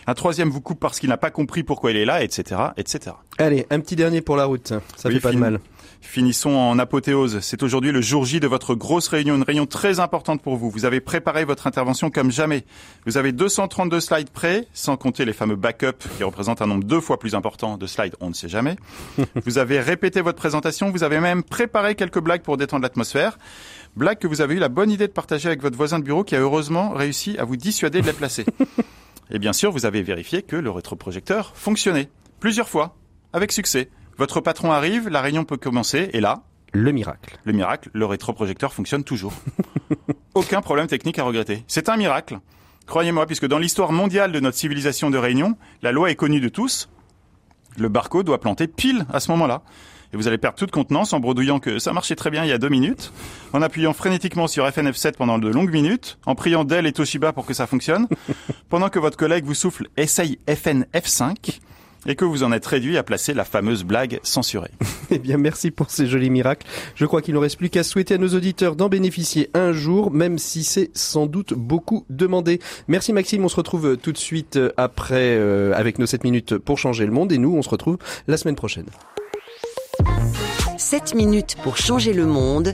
[0.08, 3.16] Un troisième vous coupe parce qu'il n'a pas compris pourquoi il est là, etc., etc.
[3.38, 4.68] Allez, un petit dernier pour la route.
[4.96, 5.60] Ça Oui, fait pas de mal.
[6.04, 7.40] Finissons en apothéose.
[7.40, 10.70] C'est aujourd'hui le jour J de votre grosse réunion, une réunion très importante pour vous.
[10.70, 12.66] Vous avez préparé votre intervention comme jamais.
[13.08, 17.00] Vous avez 232 slides prêts, sans compter les fameux backups qui représentent un nombre deux
[17.00, 18.76] fois plus important de slides, on ne sait jamais.
[19.46, 23.40] vous avez répété votre présentation, vous avez même préparé quelques blagues pour détendre l'atmosphère.
[23.96, 26.24] Blagues que vous avez eu la bonne idée de partager avec votre voisin de bureau
[26.24, 28.46] qui a heureusement réussi à vous dissuader de les placer.
[29.32, 32.10] Et bien sûr, vous avez vérifié que le rétroprojecteur fonctionnait.
[32.40, 32.96] Plusieurs fois.
[33.32, 33.90] Avec succès.
[34.18, 37.38] Votre patron arrive, la réunion peut commencer, et là, Le miracle.
[37.44, 39.34] le miracle, le rétroprojecteur fonctionne toujours.
[40.36, 41.64] Aucun problème technique à regretter.
[41.68, 42.40] C'est un miracle.
[42.86, 46.50] Croyez-moi, puisque dans l'histoire mondiale de notre civilisation de réunion, la loi est connue de
[46.50, 46.90] tous.
[47.78, 49.62] Le barcode doit planter pile à ce moment-là.
[50.14, 52.52] Et vous allez perdre toute contenance en bredouillant que ça marchait très bien il y
[52.52, 53.12] a deux minutes,
[53.52, 57.48] en appuyant frénétiquement sur FNF7 pendant de longues minutes, en priant Dell et Toshiba pour
[57.48, 58.08] que ça fonctionne,
[58.70, 61.62] pendant que votre collègue vous souffle essaye FNF5
[62.06, 64.72] et que vous en êtes réduit à placer la fameuse blague censurée.
[65.12, 66.66] Eh bien, merci pour ces jolis miracles.
[66.96, 70.10] Je crois qu'il ne reste plus qu'à souhaiter à nos auditeurs d'en bénéficier un jour,
[70.10, 72.60] même si c'est sans doute beaucoup demandé.
[72.88, 76.80] Merci Maxime, on se retrouve tout de suite après euh, avec nos 7 minutes pour
[76.80, 77.98] changer le monde et nous, on se retrouve
[78.28, 78.86] la semaine prochaine.
[80.78, 82.74] 7 minutes pour changer le monde.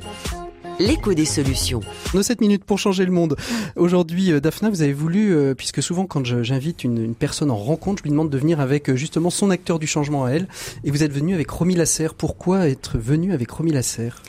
[0.79, 1.81] L'écho des solutions.
[2.13, 3.35] Nos 7 minutes pour changer le monde.
[3.75, 7.57] Aujourd'hui, euh, Daphna, vous avez voulu, euh, puisque souvent quand j'invite une, une personne en
[7.57, 10.47] rencontre, je lui demande de venir avec euh, justement son acteur du changement à elle.
[10.85, 12.13] Et vous êtes venu avec Romy Lasserre.
[12.13, 14.23] Pourquoi être venu avec Romy Lasserre?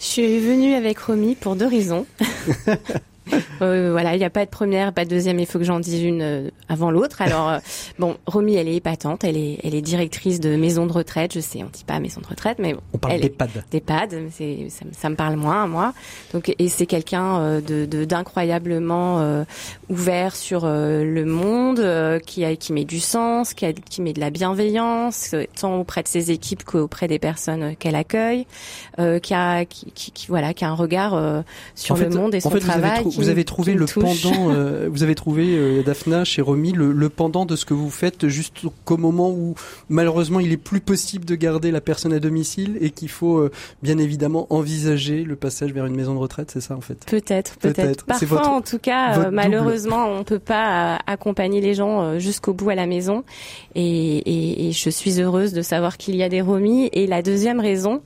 [0.00, 2.04] Je suis venue avec Romy pour deux raisons.
[3.62, 5.80] Euh, voilà, il n'y a pas de première, pas de deuxième, il faut que j'en
[5.80, 7.22] dise une euh, avant l'autre.
[7.22, 7.58] Alors, euh,
[7.98, 11.40] bon, Romy, elle est épatante, elle est, elle est directrice de maison de retraite, je
[11.40, 13.64] sais, on dit pas maison de retraite, mais On parle d'EHPAD.
[13.70, 15.94] d'EHPAD, ça, me- ça me parle moins à moi.
[16.34, 19.44] Donc et c'est quelqu'un euh, de de- d'incroyablement euh,
[19.88, 24.02] ouvert sur euh, le monde, euh, qui a qui met du sens, qui a, qui
[24.02, 28.46] met de la bienveillance euh, tant auprès de ses équipes qu'auprès des personnes qu'elle accueille,
[28.98, 31.40] euh, qui a qui, qui, voilà qui a un regard euh,
[31.74, 33.00] sur En fait- le monde et en son fait, vous avez, travail.
[33.00, 34.22] trou- vous avez trouvé le touche.
[34.22, 37.74] pendant, euh, vous avez trouvé euh, Daphna chez Romy le, le pendant de ce que
[37.74, 39.54] vous faites juste qu'au moment où
[39.88, 43.50] malheureusement il est plus possible de garder la personne à domicile et qu'il faut euh,
[43.82, 47.04] bien évidemment envisager le passage vers une maison de retraite, c'est ça en fait?
[47.06, 48.04] Peut-être, Peut-être.
[48.04, 49.34] Parfois, votre- en tout cas, euh, double.
[49.36, 53.24] malheureusement, on peut pas euh, accompagner les gens euh, jusqu'au bout à la maison.
[53.74, 56.88] Et, et- et je suis heureuse de savoir qu'il y a des remis.
[56.92, 58.00] Et la deuxième raison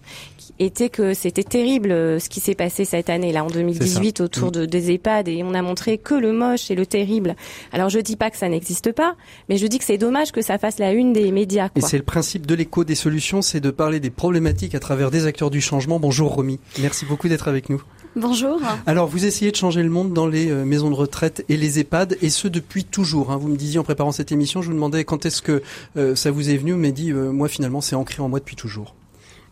[0.60, 4.48] était que c'était terrible euh, ce qui s'est passé cette année, là, en 2018, autour
[4.48, 4.52] Mm.
[4.52, 5.28] de, des EHPAD.
[5.28, 7.34] Et on a montré que le moche et le terrible.
[7.72, 9.16] Alors, je dis pas que ça n'existe pas,
[9.48, 11.66] mais je dis que c'est dommage que ça fasse la une des médias.
[11.76, 11.88] Et Quoi.
[11.88, 15.26] c'est le principe de l'écho des solutions, c'est de parler des problématiques à travers des
[15.26, 15.98] acteurs du changement.
[16.00, 17.82] Bonjour Romy, merci beaucoup d'être avec nous.
[18.16, 18.60] Bonjour.
[18.86, 21.78] Alors, vous essayez de changer le monde dans les euh, maisons de retraite et les
[21.78, 23.30] EHPAD, et ce depuis toujours.
[23.30, 23.36] hein.
[23.36, 25.62] Vous me disiez en préparant cette émission, je vous demandais quand est-ce que
[25.96, 26.74] euh, ça vous est venu.
[26.74, 28.96] M'avez dit, euh, moi finalement, c'est ancré en moi depuis toujours.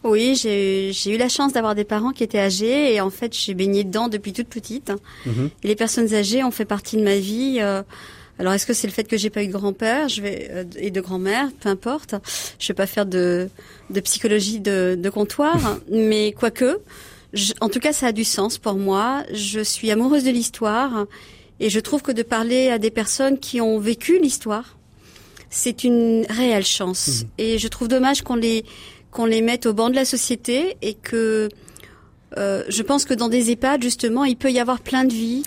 [0.05, 3.35] Oui, j'ai j'ai eu la chance d'avoir des parents qui étaient âgés et en fait,
[3.37, 4.93] j'ai baigné dedans depuis toute petite.
[5.27, 5.51] Mhm.
[5.63, 7.59] Et les personnes âgées ont fait partie de ma vie.
[7.61, 7.83] euh,
[8.39, 10.65] alors, est-ce que c'est le fait que j'ai pas eu de grand-père, je vais euh,
[10.77, 12.15] et de grand-mère, peu importe.
[12.61, 13.49] Je vais pas faire de
[13.91, 16.79] de psychologie de, de comptoir, mais quoique,
[17.33, 19.25] je- en tout cas, ça a du sens pour moi.
[19.33, 21.07] Je suis amoureuse de l'histoire
[21.59, 24.77] et je trouve que de parler à des personnes qui ont vécu l'histoire,
[25.51, 27.25] c'est une réelle chance.
[27.39, 28.65] Et je trouve dommage qu'on les
[29.11, 31.49] qu'on les mette au banc de la société et que
[32.37, 35.43] euh, je pense que dans des EHPAD justement, il peut y avoir plein de vie.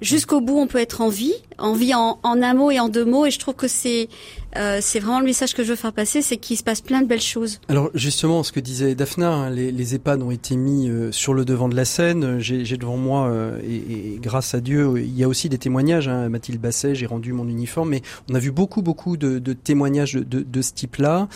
[0.00, 3.04] Jusqu'au bout, on peut être en vie, en vie en, un mot et en deux
[3.04, 3.26] mots.
[3.26, 4.08] Et je trouve que c'est
[4.56, 7.02] euh, c'est vraiment le message que je veux faire passer, c'est qu'il se passe plein
[7.02, 7.60] de belles choses.
[7.68, 11.44] Alors justement, ce que disait Daphna, hein, les, EHPAD ont été mis euh, sur le
[11.44, 12.38] devant de la scène.
[12.38, 15.58] J'ai j'ai devant moi, euh, et, et grâce à Dieu, il y a aussi des
[15.58, 16.08] témoignages.
[16.08, 16.30] Hein.
[16.30, 20.14] Mathilde Basset, j'ai rendu mon uniforme, mais on a vu beaucoup, beaucoup de, de témoignages
[20.14, 21.28] de, de, de ce type-là.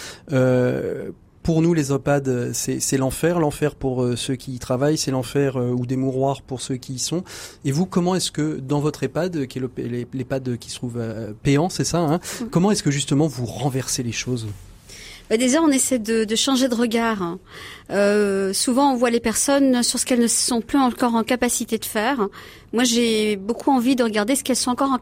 [1.45, 5.57] Euh, pour nous les EHPAD, c'est l'enfer, l'enfer pour ceux qui y travaillent, c'est l'enfer
[5.57, 7.23] ou des mouroirs pour ceux qui y sont.
[7.65, 9.63] Et vous, comment est-ce que dans votre EHPAD, qui est
[10.13, 10.99] l'EHPAD qui se trouve
[11.43, 12.45] payant, c'est ça, hein, mm.
[12.51, 14.47] comment est-ce que justement vous renversez les choses?
[15.31, 17.23] Bah déjà, on essaie de, de changer de regard.
[17.23, 17.39] Hein.
[17.91, 21.79] Euh, souvent, on voit les personnes sur ce qu'elles ne sont plus encore en capacité
[21.79, 22.29] de faire.
[22.75, 24.99] Moi, j'ai beaucoup envie de regarder ce qu'elles sont encore en,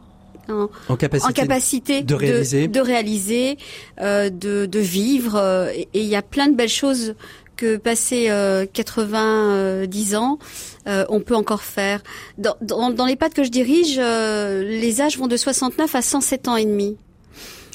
[0.49, 3.57] en, capacité, en capacité, de réaliser, de, réaliser,
[4.01, 5.35] euh, de, de, vivre.
[5.35, 7.15] Euh, et il y a plein de belles choses
[7.55, 10.39] que passé euh, 90 ans,
[10.87, 12.01] euh, on peut encore faire.
[12.37, 16.01] Dans, dans, dans les pattes que je dirige, euh, les âges vont de 69 à
[16.01, 16.97] 107 ans et demi.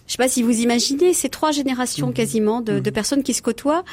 [0.06, 2.14] Je sais pas si vous imaginez, c'est trois générations mhm.
[2.14, 2.94] quasiment de, de, mhm.
[2.94, 3.84] personnes qui se côtoient.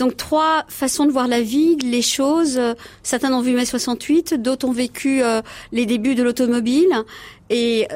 [0.00, 2.58] Donc trois façons de voir la vie, les choses.
[3.02, 7.04] Certains ont vu mai 68, d'autres ont vécu euh, les débuts de l'automobile.
[7.52, 7.88] Et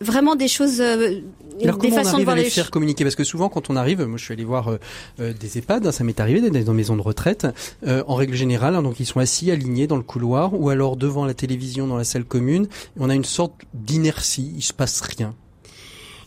[0.00, 1.20] vraiment des choses euh,
[1.60, 3.02] Alors, des façons on arrive de voir à les, faire communiquer?
[3.02, 4.78] Parce que souvent quand on arrive moi je suis allé voir euh,
[5.18, 7.48] euh des EHPAD hein, ça m'est arrivé d'être dans maisons de retraite
[7.84, 10.96] euh, en règle générale hein, donc ils sont assis alignés dans le couloir ou alors
[10.96, 15.00] devant la télévision dans la salle commune on a une sorte d'inertie il se passe
[15.00, 15.34] rien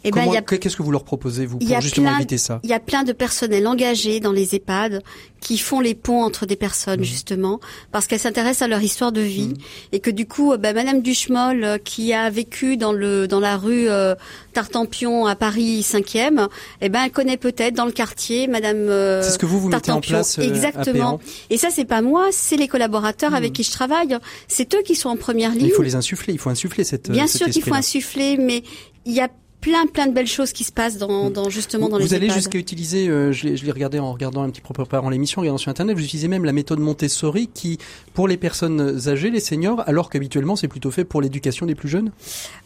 [0.03, 2.79] eh ben, qu'est-ce que vous leur proposez vous pour justement éviter ça Il y a
[2.79, 5.01] plein de personnels engagés dans les EHPAD
[5.39, 7.05] qui font les ponts entre des personnes mmh.
[7.05, 7.59] justement
[7.91, 9.93] parce qu'elles s'intéressent à leur histoire de vie mmh.
[9.93, 13.57] et que du coup, ben, Madame Duchemol euh, qui a vécu dans le dans la
[13.57, 14.15] rue euh,
[14.53, 16.47] Tartampion à Paris 5e,
[16.81, 18.89] eh ben elle connaît peut-être dans le quartier Madame.
[18.89, 20.37] Euh, c'est ce que vous vous mettez en place.
[20.39, 21.19] Exactement.
[21.49, 23.53] et ça c'est pas moi, c'est les collaborateurs avec mmh.
[23.53, 24.17] qui je travaille.
[24.47, 25.67] C'est eux qui sont en première ligne.
[25.67, 26.33] il faut les insuffler.
[26.33, 27.11] Il faut insuffler cette.
[27.11, 28.63] Bien sûr qu'il faut insuffler, mais
[29.05, 29.29] il y a
[29.63, 32.13] plein plein de belles choses qui se passent dans, dans justement dans vous les Vous
[32.13, 35.43] allez jusqu'à utiliser, euh, je l'ai regardé en regardant un petit peu préparant l'émission, en
[35.43, 37.79] regardant sur internet, vous utilisez même la méthode Montessori qui,
[38.13, 41.87] pour les personnes âgées, les seniors, alors qu'habituellement c'est plutôt fait pour l'éducation des plus
[41.87, 42.11] jeunes.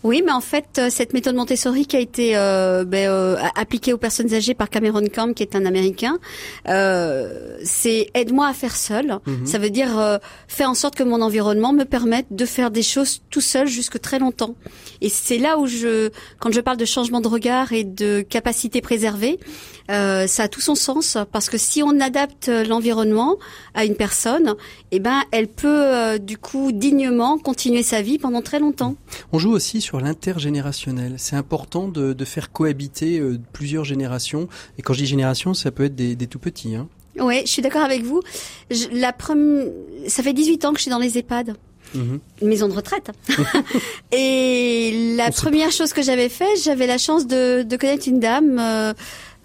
[0.04, 3.94] Oui, mais en fait euh, cette méthode Montessori qui a été euh, ben, euh, appliquée
[3.94, 6.18] aux personnes âgées par Cameron Camp, qui est un Américain,
[6.68, 9.20] euh, c'est aide-moi à faire seul.
[9.28, 9.46] Mhm.
[9.46, 10.18] Ça veut dire euh,
[10.48, 14.00] faire en sorte que mon environnement me permette de faire des choses tout seul jusque
[14.02, 14.56] très longtemps.
[15.02, 18.82] Et c'est là où je, quand je parle de changement de regard et de capacité
[18.82, 19.40] préservée,
[19.90, 23.38] euh, ça a tout son sens parce que si on adapte l'environnement
[23.74, 24.56] à une personne,
[24.92, 28.96] eh ben elle peut euh, du coup dignement continuer sa vie pendant très longtemps.
[29.32, 31.16] On joue aussi sur l'intergénérationnel.
[31.18, 34.50] C'est important de, de, faire cohabiter euh, plusieurs générations.
[34.78, 36.76] Et quand je dis génération, ça peut être des, des tout petits.
[36.76, 36.88] Hein.
[37.20, 38.22] Oui, je suis d'accord avec vous.
[38.70, 39.16] Je, la
[40.08, 41.56] ça fait 18 ans que je suis dans les EHPAD.
[41.96, 43.12] Une maison de retraite.
[44.12, 48.60] et la première chose que j'avais fait, j'avais la chance de, de, connaître une dame
[48.60, 48.94] euh,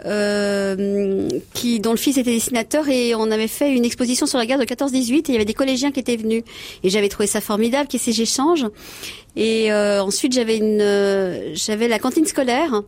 [0.04, 4.46] euh, qui dont le fils était dessinateur et on avait fait une exposition sur la
[4.46, 6.42] guerre de 14-18 et il y avait des collégiens qui étaient venus
[6.82, 8.66] et j'avais trouvé ça formidable qu'il y ait ces échanges.
[9.36, 12.82] Et euh, ensuite j'avais une euh, j'avais la cantine scolaire.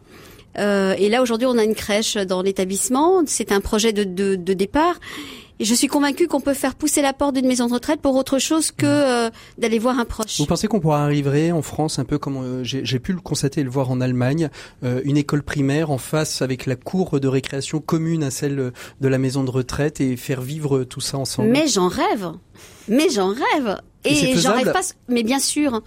[0.58, 3.22] Euh, et là aujourd'hui on a une crèche dans l'établissement.
[3.26, 4.98] C'est un projet de, de, de départ.
[5.60, 8.16] Et je suis convaincue qu'on peut faire pousser la porte d'une maison de retraite pour
[8.16, 8.88] autre chose que mmh.
[8.88, 10.38] euh, d'aller voir un proche.
[10.38, 13.60] Vous pensez qu'on pourra arriver en France un peu comme euh, j'ai pu le constater
[13.60, 14.50] et le voir en Allemagne,
[14.82, 19.08] euh, une école primaire en face avec la cour de récréation commune à celle de
[19.08, 21.50] la maison de retraite et faire vivre tout ça ensemble?
[21.50, 22.32] Mais j'en rêve.
[22.88, 23.80] Mais j'en rêve.
[24.04, 24.80] Et, j'en rêve pas.
[25.08, 25.82] Mais bien sûr.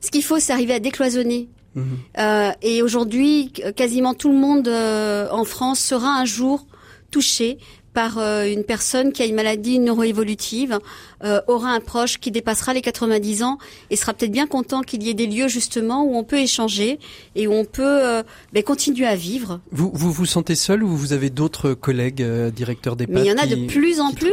[0.00, 1.48] Ce qu'il faut, c'est arriver à décloisonner.
[1.74, 1.82] Mmh.
[2.18, 6.66] Euh, et aujourd'hui, quasiment tout le monde en France sera un jour
[7.10, 7.58] touché
[7.94, 10.78] par euh, une personne qui a une maladie neuroévolutive
[11.24, 13.58] euh, aura un proche qui dépassera les 90 ans
[13.90, 16.98] et sera peut-être bien content qu'il y ait des lieux justement où on peut échanger
[17.34, 18.22] et où on peut euh,
[18.52, 19.60] ben, continuer à vivre.
[19.72, 23.32] Vous, vous vous sentez seul ou vous avez d'autres collègues directeurs d'EHPAD Mais il y
[23.32, 24.28] en a de plus en plus.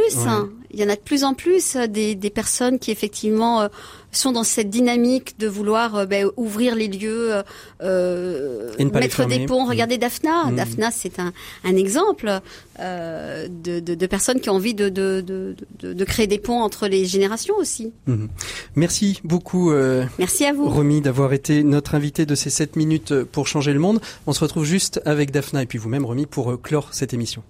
[0.70, 3.68] Il y en a de plus en plus des, des personnes qui effectivement
[4.16, 7.42] sont dans cette dynamique de vouloir euh, ben, ouvrir les lieux, euh,
[7.82, 9.66] euh mettre des ponts.
[9.66, 10.46] Regardez Daphna.
[10.46, 10.56] Mm.
[10.56, 11.32] Daphna, c'est un,
[11.64, 12.40] un exemple
[12.80, 16.88] euh, de, de, de, personnes qui ont envie de, de, de, créer des ponts entre
[16.88, 17.92] les générations aussi.
[18.06, 18.26] Mm.
[18.74, 19.70] Merci beaucoup.
[19.70, 20.68] Euh, Merci à vous.
[20.68, 24.00] Romy d'avoir été notre invité de ces 7 minutes pour changer le monde.
[24.26, 27.42] On se retrouve juste avec Daphna et puis vous-même, Romy, pour clore cette émission.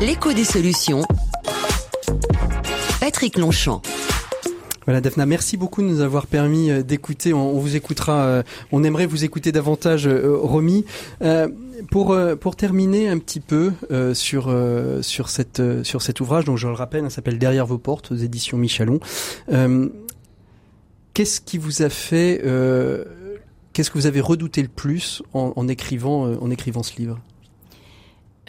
[0.00, 1.02] L'écho des solutions.
[3.22, 3.82] Patrick Longchamp.
[4.84, 7.32] Voilà, Daphna, merci beaucoup de nous avoir permis euh, d'écouter.
[7.32, 8.24] On, vous écoutera.
[8.24, 8.42] Euh,
[8.72, 10.84] on aimerait vous écouter davantage, euh, Romy.
[11.92, 13.74] pour pour terminer un petit peu
[14.12, 14.52] sur
[15.02, 18.16] sur cette sur cet ouvrage, dont je le rappelle, hein, s'appelle Derrière vos portes aux
[18.16, 18.98] éditions Michalon.
[21.14, 22.42] Qu'est-ce qui vous a fait
[23.72, 27.20] Qu'est-ce que vous avez redouté le plus en écrivant en écrivant ce livre?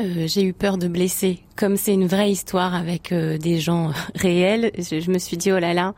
[0.02, 1.40] Euh, j'ai eu peur de blesser.
[1.56, 5.60] Comme c'est une vraie histoire avec euh, des gens réels, je, me suis dit oh
[5.60, 5.94] là là,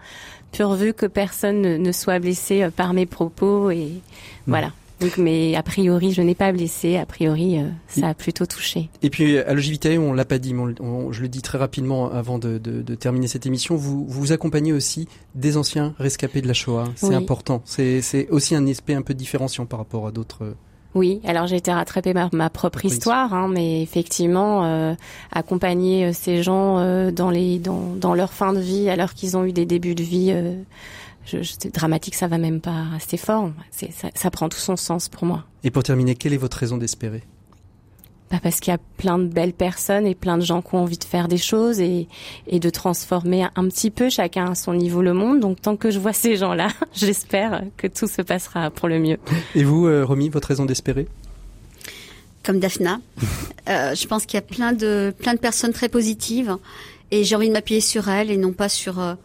[0.51, 4.01] pourvu que personne ne, soit blessé euh, par mes propos et hmm.
[4.47, 4.71] voilà.
[5.01, 6.95] Donc, mais a priori, je n'ai pas blessé.
[6.95, 8.89] A priori, euh, ça a plutôt touché.
[9.01, 10.73] Et puis à Logivitae, on l'a pas dit, mais
[11.11, 13.75] je le dis très rapidement avant de, de, de terminer cette émission.
[13.75, 16.85] Vous vous accompagnez aussi des anciens rescapés de la Shoah.
[16.95, 17.61] C'est important.
[17.65, 20.55] C'est aussi un aspect un peu différenciant par rapport à d'autres.
[20.95, 24.95] Oui, alors j'ai été rattrapée par ma propre histoire, hein, mais effectivement, euh,
[25.31, 29.35] accompagner euh, ces gens euh, dans les dans, dans leur fin de vie, alors qu'ils
[29.35, 30.55] ont eu des débuts de vie euh,
[31.25, 33.51] je, je, dramatique, ça va même pas rester fort.
[33.71, 35.43] Ça, ça prend tout son sens pour moi.
[35.65, 37.23] Et pour terminer, quelle est votre raison d'espérer?
[38.35, 40.79] Bah parce qu'il y a plein de belles personnes et plein de gens qui ont
[40.79, 42.07] envie de faire des choses et,
[42.47, 45.39] et de transformer un petit peu chacun à son niveau le monde.
[45.39, 49.17] Donc tant que je vois ces gens-là, j'espère que tout se passera pour le mieux.
[49.55, 51.07] Et vous, euh, Romy, votre raison d'espérer?
[52.43, 52.99] Comme Daphna,
[53.69, 56.57] euh, je pense qu'il y a plein de plein de personnes très positives
[57.11, 59.15] et j'ai envie de m'appuyer sur elles et non pas sur euh,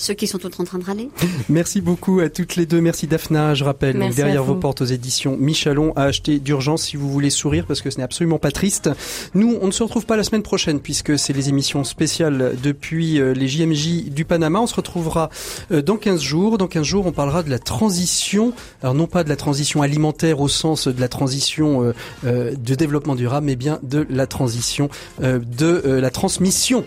[0.00, 1.10] ceux qui sont en train de râler.
[1.50, 2.80] Merci beaucoup à toutes les deux.
[2.80, 3.54] Merci Daphna.
[3.54, 7.66] Je rappelle, derrière vos portes aux éditions Michalon à acheter d'urgence si vous voulez sourire
[7.66, 8.88] parce que ce n'est absolument pas triste.
[9.34, 13.20] Nous, on ne se retrouve pas la semaine prochaine puisque c'est les émissions spéciales depuis
[13.20, 14.60] euh, les JMJ du Panama.
[14.60, 15.28] On se retrouvera
[15.70, 16.56] euh, dans 15 jours.
[16.56, 18.54] Dans 15 jours, on parlera de la transition.
[18.82, 21.92] Alors non pas de la transition alimentaire au sens de la transition
[22.24, 24.88] euh, de développement durable, mais bien de la transition
[25.20, 26.84] de la transmission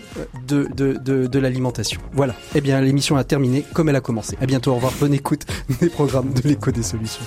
[0.48, 2.00] de, de, de, de l'alimentation.
[2.12, 2.34] Voilà.
[2.56, 2.80] Eh bien,
[3.12, 4.36] a terminé comme elle a commencé.
[4.40, 5.46] À bientôt, au revoir, bonne écoute
[5.80, 7.24] des programmes de l'écho des solutions.